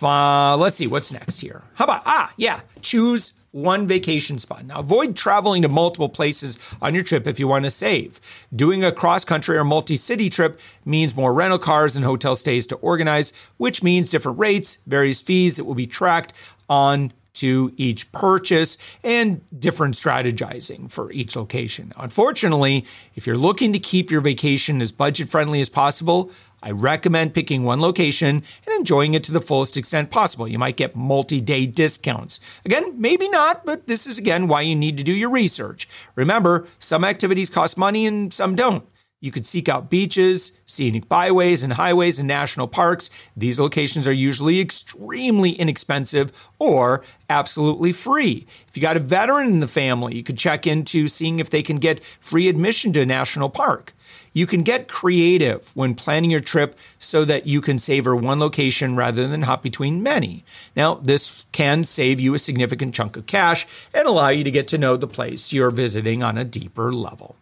Uh, 0.02 0.59
let's 0.59 0.76
see 0.76 0.87
what's 0.87 1.11
next 1.11 1.40
here. 1.40 1.64
How 1.73 1.87
about, 1.87 2.02
ah, 2.05 2.31
yeah, 2.37 2.61
choose 2.83 3.33
one 3.57 3.87
vacation 3.87 4.39
spot. 4.39 4.67
Now, 4.67 4.81
avoid 4.81 5.17
traveling 5.17 5.63
to 5.63 5.69
multiple 5.69 6.11
places 6.11 6.59
on 6.83 6.95
your 6.95 7.03
trip 7.03 7.27
if 7.27 7.41
you 7.41 7.49
want 7.49 7.65
to 7.65 7.71
save. 7.71 8.21
Doing 8.55 8.85
a 8.85 8.93
cross 8.93 9.25
country 9.25 9.57
or 9.57 9.65
multi 9.65 9.97
city 9.97 10.29
trip 10.29 10.61
means 10.85 11.17
more 11.17 11.33
rental 11.33 11.59
cars 11.59 11.97
and 11.97 12.05
hotel 12.05 12.37
stays 12.37 12.67
to 12.67 12.77
organize, 12.77 13.33
which 13.57 13.83
means 13.83 14.11
different 14.11 14.39
rates, 14.39 14.79
various 14.87 15.23
fees 15.23 15.57
that 15.57 15.65
will 15.65 15.75
be 15.75 15.87
tracked 15.87 16.35
on 16.69 17.13
to 17.37 17.73
each 17.77 18.11
purchase 18.13 18.79
and 19.05 19.41
different 19.59 19.95
strategizing 19.95 20.91
for 20.91 21.13
each 21.13 21.37
location. 21.37 21.93
Unfortunately, 21.97 22.85
if 23.15 23.27
you're 23.27 23.37
looking 23.37 23.73
to 23.73 23.79
keep 23.79 24.11
your 24.11 24.21
vacation 24.21 24.80
as 24.80 24.91
budget 24.91 25.28
friendly 25.28 25.61
as 25.61 25.69
possible, 25.69 26.30
I 26.62 26.71
recommend 26.71 27.34
picking 27.34 27.64
one 27.64 27.80
location 27.80 28.42
and 28.66 28.76
enjoying 28.76 29.14
it 29.14 29.23
to 29.25 29.32
the 29.32 29.40
fullest 29.40 29.76
extent 29.76 30.10
possible. 30.10 30.49
You 30.49 30.58
might 30.58 30.76
get 30.76 30.97
multi 30.97 31.40
day 31.40 31.66
discounts. 31.66 32.40
Again, 32.64 33.00
maybe 33.00 33.28
not, 33.28 33.64
but 33.64 33.86
this 33.86 34.06
is 34.06 34.19
again 34.19 34.49
why 34.49 34.62
you 34.62 34.75
need 34.75 34.97
to 34.99 35.04
do 35.04 35.12
your 35.12 35.30
research. 35.30 35.88
Remember, 36.14 36.66
some 36.78 37.04
activities 37.04 37.50
cost 37.50 37.76
money 37.76 38.06
and 38.06 38.32
some 38.32 38.56
don't. 38.56 38.84
You 39.26 39.32
could 39.32 39.45
seek 39.45 39.69
out 39.69 39.91
beaches, 39.91 40.56
scenic 40.67 41.08
byways 41.08 41.65
and 41.65 41.73
highways 41.73 42.21
and 42.21 42.28
national 42.28 42.69
parks. 42.69 43.10
These 43.36 43.58
locations 43.58 44.06
are 44.06 44.12
usually 44.12 44.60
extremely 44.60 45.50
inexpensive 45.50 46.30
or 46.60 47.02
absolutely 47.28 47.91
free. 47.91 48.47
If 48.69 48.76
you 48.76 48.80
got 48.80 48.97
a 48.97 49.00
veteran 49.00 49.49
in 49.49 49.58
the 49.58 49.67
family, 49.67 50.15
you 50.15 50.23
could 50.23 50.39
check 50.39 50.65
into 50.65 51.08
seeing 51.08 51.41
if 51.41 51.50
they 51.50 51.65
can 51.65 51.78
get 51.78 52.04
free 52.21 52.49
admission 52.49 52.93
to 52.93 53.00
a 53.00 53.06
national 53.06 53.49
park. 53.49 53.95
You 54.32 54.47
can 54.47 54.62
get 54.62 54.86
creative 54.86 55.75
when 55.75 55.97
planning 55.97 56.30
your 56.30 56.39
trip 56.39 56.78
so 57.00 57.25
that 57.25 57.49
you 57.49 57.60
can 57.60 57.80
savor 57.80 58.15
one 58.15 58.39
location 58.39 58.95
rather 58.95 59.26
than 59.26 59.43
hop 59.43 59.60
between 59.60 60.04
many. 60.04 60.45
Now, 60.76 61.00
this 61.02 61.47
can 61.50 61.82
save 61.82 62.21
you 62.21 62.32
a 62.34 62.39
significant 62.39 62.95
chunk 62.95 63.17
of 63.17 63.26
cash 63.26 63.67
and 63.93 64.06
allow 64.06 64.28
you 64.28 64.45
to 64.45 64.52
get 64.52 64.69
to 64.69 64.78
know 64.78 64.97
the 64.97 65.08
place 65.08 65.52
you're 65.52 65.73
visiting 65.73 66.23
on 66.23 66.39
a 66.39 66.45
deeper 66.45 66.93
level. 66.93 67.34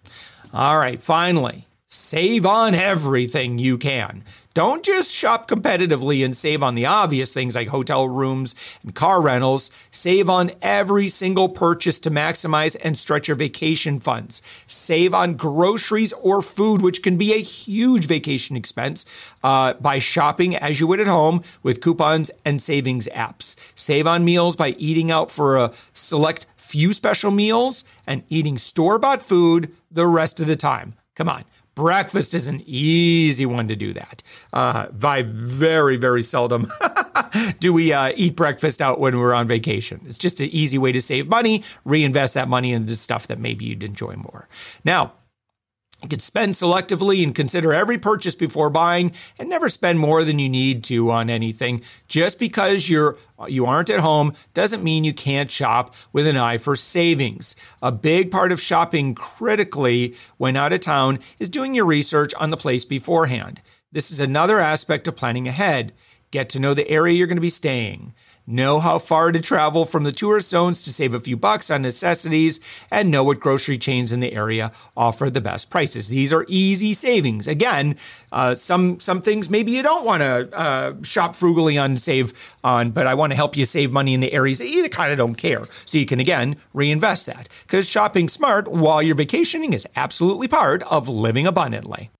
All 0.54 0.78
right, 0.78 1.02
finally, 1.02 1.66
Save 1.96 2.44
on 2.44 2.74
everything 2.74 3.60
you 3.60 3.78
can. 3.78 4.24
Don't 4.52 4.84
just 4.84 5.12
shop 5.12 5.46
competitively 5.46 6.24
and 6.24 6.36
save 6.36 6.60
on 6.60 6.74
the 6.74 6.86
obvious 6.86 7.32
things 7.32 7.54
like 7.54 7.68
hotel 7.68 8.08
rooms 8.08 8.56
and 8.82 8.96
car 8.96 9.22
rentals. 9.22 9.70
Save 9.92 10.28
on 10.28 10.50
every 10.60 11.06
single 11.06 11.48
purchase 11.48 12.00
to 12.00 12.10
maximize 12.10 12.76
and 12.82 12.98
stretch 12.98 13.28
your 13.28 13.36
vacation 13.36 14.00
funds. 14.00 14.42
Save 14.66 15.14
on 15.14 15.34
groceries 15.34 16.12
or 16.14 16.42
food, 16.42 16.82
which 16.82 17.00
can 17.00 17.16
be 17.16 17.32
a 17.32 17.40
huge 17.40 18.06
vacation 18.06 18.56
expense, 18.56 19.06
uh, 19.44 19.74
by 19.74 20.00
shopping 20.00 20.56
as 20.56 20.80
you 20.80 20.88
would 20.88 20.98
at 20.98 21.06
home 21.06 21.44
with 21.62 21.80
coupons 21.80 22.28
and 22.44 22.60
savings 22.60 23.06
apps. 23.14 23.54
Save 23.76 24.08
on 24.08 24.24
meals 24.24 24.56
by 24.56 24.70
eating 24.70 25.12
out 25.12 25.30
for 25.30 25.56
a 25.56 25.72
select 25.92 26.46
few 26.56 26.92
special 26.92 27.30
meals 27.30 27.84
and 28.04 28.24
eating 28.28 28.58
store 28.58 28.98
bought 28.98 29.22
food 29.22 29.72
the 29.92 30.08
rest 30.08 30.40
of 30.40 30.48
the 30.48 30.56
time. 30.56 30.94
Come 31.14 31.28
on. 31.28 31.44
Breakfast 31.74 32.34
is 32.34 32.46
an 32.46 32.62
easy 32.66 33.46
one 33.46 33.68
to 33.68 33.76
do 33.76 33.92
that. 33.94 34.22
Uh, 34.52 34.86
very, 34.92 35.96
very 35.96 36.22
seldom 36.22 36.72
do 37.58 37.72
we 37.72 37.92
uh, 37.92 38.12
eat 38.16 38.36
breakfast 38.36 38.80
out 38.80 39.00
when 39.00 39.18
we're 39.18 39.34
on 39.34 39.48
vacation. 39.48 40.00
It's 40.06 40.18
just 40.18 40.40
an 40.40 40.48
easy 40.50 40.78
way 40.78 40.92
to 40.92 41.02
save 41.02 41.28
money, 41.28 41.64
reinvest 41.84 42.34
that 42.34 42.48
money 42.48 42.72
into 42.72 42.94
stuff 42.96 43.26
that 43.26 43.38
maybe 43.38 43.64
you'd 43.64 43.82
enjoy 43.82 44.14
more. 44.14 44.48
Now, 44.84 45.14
you 46.04 46.08
can 46.08 46.20
spend 46.20 46.52
selectively 46.52 47.24
and 47.24 47.34
consider 47.34 47.72
every 47.72 47.96
purchase 47.96 48.36
before 48.36 48.68
buying 48.68 49.12
and 49.38 49.48
never 49.48 49.70
spend 49.70 49.98
more 49.98 50.22
than 50.22 50.38
you 50.38 50.50
need 50.50 50.84
to 50.84 51.10
on 51.10 51.30
anything. 51.30 51.80
Just 52.08 52.38
because 52.38 52.90
you're 52.90 53.16
you 53.48 53.64
aren't 53.66 53.90
at 53.90 54.00
home 54.00 54.34
doesn't 54.52 54.84
mean 54.84 55.02
you 55.02 55.14
can't 55.14 55.50
shop 55.50 55.94
with 56.12 56.26
an 56.26 56.36
eye 56.36 56.58
for 56.58 56.76
savings. 56.76 57.56
A 57.82 57.90
big 57.90 58.30
part 58.30 58.52
of 58.52 58.60
shopping 58.60 59.14
critically 59.14 60.14
when 60.36 60.56
out 60.56 60.74
of 60.74 60.80
town 60.80 61.18
is 61.38 61.48
doing 61.48 61.74
your 61.74 61.86
research 61.86 62.34
on 62.34 62.50
the 62.50 62.56
place 62.56 62.84
beforehand. 62.84 63.62
This 63.90 64.10
is 64.10 64.20
another 64.20 64.60
aspect 64.60 65.08
of 65.08 65.16
planning 65.16 65.48
ahead. 65.48 65.94
Get 66.30 66.50
to 66.50 66.60
know 66.60 66.74
the 66.74 66.88
area 66.88 67.14
you're 67.14 67.26
going 67.26 67.36
to 67.36 67.40
be 67.40 67.48
staying 67.48 68.12
know 68.46 68.80
how 68.80 68.98
far 68.98 69.32
to 69.32 69.40
travel 69.40 69.84
from 69.84 70.04
the 70.04 70.12
tourist 70.12 70.50
zones 70.50 70.82
to 70.82 70.92
save 70.92 71.14
a 71.14 71.20
few 71.20 71.36
bucks 71.36 71.70
on 71.70 71.82
necessities, 71.82 72.60
and 72.90 73.10
know 73.10 73.24
what 73.24 73.40
grocery 73.40 73.78
chains 73.78 74.12
in 74.12 74.20
the 74.20 74.32
area 74.32 74.72
offer 74.96 75.30
the 75.30 75.40
best 75.40 75.70
prices. 75.70 76.08
These 76.08 76.32
are 76.32 76.44
easy 76.48 76.94
savings. 76.94 77.48
Again, 77.48 77.96
uh, 78.32 78.54
some 78.54 79.00
some 79.00 79.22
things 79.22 79.48
maybe 79.48 79.72
you 79.72 79.82
don't 79.82 80.04
want 80.04 80.22
to 80.22 80.56
uh, 80.56 80.94
shop 81.02 81.34
frugally 81.34 81.78
on 81.78 81.96
save 81.96 82.54
on, 82.62 82.90
but 82.90 83.06
I 83.06 83.14
want 83.14 83.32
to 83.32 83.36
help 83.36 83.56
you 83.56 83.64
save 83.64 83.92
money 83.92 84.14
in 84.14 84.20
the 84.20 84.32
areas 84.32 84.58
that 84.58 84.68
you 84.68 84.88
kind 84.88 85.12
of 85.12 85.18
don't 85.18 85.36
care, 85.36 85.66
so 85.84 85.98
you 85.98 86.06
can 86.06 86.20
again 86.20 86.56
reinvest 86.72 87.26
that. 87.26 87.48
Because 87.62 87.88
shopping 87.88 88.28
smart 88.28 88.68
while 88.68 89.02
you're 89.02 89.14
vacationing 89.14 89.72
is 89.72 89.86
absolutely 89.96 90.48
part 90.48 90.82
of 90.84 91.08
living 91.08 91.46
abundantly. 91.46 92.10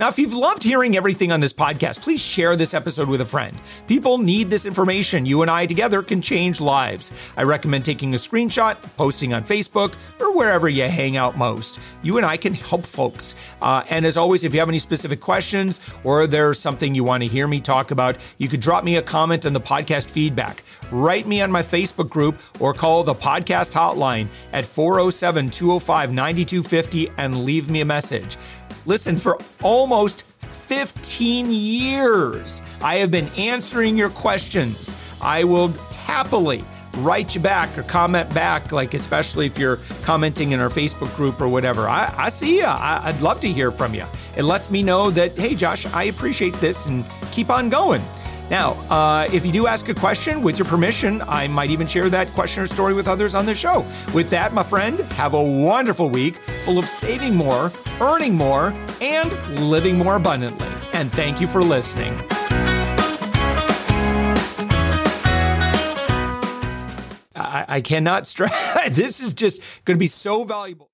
Now, 0.00 0.08
if 0.08 0.18
you've 0.18 0.32
loved 0.32 0.62
hearing 0.62 0.96
everything 0.96 1.30
on 1.30 1.40
this 1.40 1.52
podcast, 1.52 2.00
please 2.00 2.22
share 2.22 2.56
this 2.56 2.72
episode 2.72 3.06
with 3.06 3.20
a 3.20 3.26
friend. 3.26 3.60
People 3.86 4.16
need 4.16 4.48
this 4.48 4.64
information. 4.64 5.26
You 5.26 5.42
and 5.42 5.50
I 5.50 5.66
together 5.66 6.02
can 6.02 6.22
change 6.22 6.58
lives. 6.58 7.12
I 7.36 7.42
recommend 7.42 7.84
taking 7.84 8.14
a 8.14 8.16
screenshot, 8.16 8.80
posting 8.96 9.34
on 9.34 9.44
Facebook, 9.44 9.92
or 10.18 10.34
wherever 10.34 10.70
you 10.70 10.88
hang 10.88 11.18
out 11.18 11.36
most. 11.36 11.80
You 12.02 12.16
and 12.16 12.24
I 12.24 12.38
can 12.38 12.54
help 12.54 12.86
folks. 12.86 13.34
Uh, 13.60 13.84
and 13.90 14.06
as 14.06 14.16
always, 14.16 14.42
if 14.42 14.54
you 14.54 14.60
have 14.60 14.70
any 14.70 14.78
specific 14.78 15.20
questions 15.20 15.80
or 16.02 16.26
there's 16.26 16.58
something 16.58 16.94
you 16.94 17.04
want 17.04 17.22
to 17.22 17.28
hear 17.28 17.46
me 17.46 17.60
talk 17.60 17.90
about, 17.90 18.16
you 18.38 18.48
could 18.48 18.60
drop 18.60 18.84
me 18.84 18.96
a 18.96 19.02
comment 19.02 19.44
on 19.44 19.52
the 19.52 19.60
podcast 19.60 20.10
feedback. 20.10 20.62
Write 20.90 21.26
me 21.26 21.42
on 21.42 21.52
my 21.52 21.62
Facebook 21.62 22.08
group 22.08 22.38
or 22.58 22.72
call 22.72 23.04
the 23.04 23.14
podcast 23.14 23.74
hotline 23.74 24.28
at 24.54 24.64
407 24.64 25.50
205 25.50 26.14
9250 26.14 27.10
and 27.18 27.44
leave 27.44 27.68
me 27.68 27.82
a 27.82 27.84
message. 27.84 28.38
Listen, 28.86 29.16
for 29.16 29.38
almost 29.62 30.22
15 30.70 31.50
years, 31.50 32.62
I 32.80 32.96
have 32.96 33.10
been 33.10 33.28
answering 33.36 33.96
your 33.96 34.10
questions. 34.10 34.96
I 35.20 35.44
will 35.44 35.68
happily 35.68 36.64
write 36.98 37.34
you 37.34 37.40
back 37.40 37.76
or 37.78 37.82
comment 37.84 38.32
back, 38.34 38.72
like 38.72 38.94
especially 38.94 39.46
if 39.46 39.58
you're 39.58 39.78
commenting 40.02 40.52
in 40.52 40.60
our 40.60 40.68
Facebook 40.68 41.14
group 41.16 41.40
or 41.40 41.48
whatever. 41.48 41.88
I, 41.88 42.12
I 42.16 42.28
see 42.30 42.58
you. 42.58 42.64
I, 42.64 43.00
I'd 43.04 43.20
love 43.20 43.40
to 43.40 43.48
hear 43.48 43.70
from 43.70 43.94
you. 43.94 44.04
It 44.36 44.44
lets 44.44 44.70
me 44.70 44.82
know 44.82 45.10
that, 45.10 45.38
hey, 45.38 45.54
Josh, 45.54 45.86
I 45.86 46.04
appreciate 46.04 46.54
this 46.54 46.86
and 46.86 47.04
keep 47.32 47.50
on 47.50 47.68
going. 47.68 48.02
Now, 48.50 48.72
uh, 48.90 49.28
if 49.32 49.46
you 49.46 49.52
do 49.52 49.68
ask 49.68 49.88
a 49.88 49.94
question 49.94 50.42
with 50.42 50.58
your 50.58 50.66
permission, 50.66 51.22
I 51.22 51.46
might 51.46 51.70
even 51.70 51.86
share 51.86 52.08
that 52.08 52.32
question 52.32 52.64
or 52.64 52.66
story 52.66 52.94
with 52.94 53.06
others 53.06 53.36
on 53.36 53.46
the 53.46 53.54
show. 53.54 53.86
With 54.12 54.28
that, 54.30 54.52
my 54.52 54.64
friend, 54.64 54.98
have 55.12 55.34
a 55.34 55.42
wonderful 55.42 56.10
week 56.10 56.34
full 56.64 56.76
of 56.76 56.86
saving 56.86 57.36
more, 57.36 57.72
earning 58.00 58.34
more, 58.34 58.74
and 59.00 59.32
living 59.60 59.98
more 59.98 60.16
abundantly. 60.16 60.66
And 60.92 61.12
thank 61.12 61.40
you 61.40 61.46
for 61.46 61.62
listening. 61.62 62.12
I, 67.36 67.64
I 67.68 67.80
cannot 67.80 68.26
stress. 68.26 68.90
this 68.90 69.20
is 69.20 69.32
just 69.32 69.60
going 69.84 69.96
to 69.96 70.00
be 70.00 70.08
so 70.08 70.42
valuable. 70.42 70.88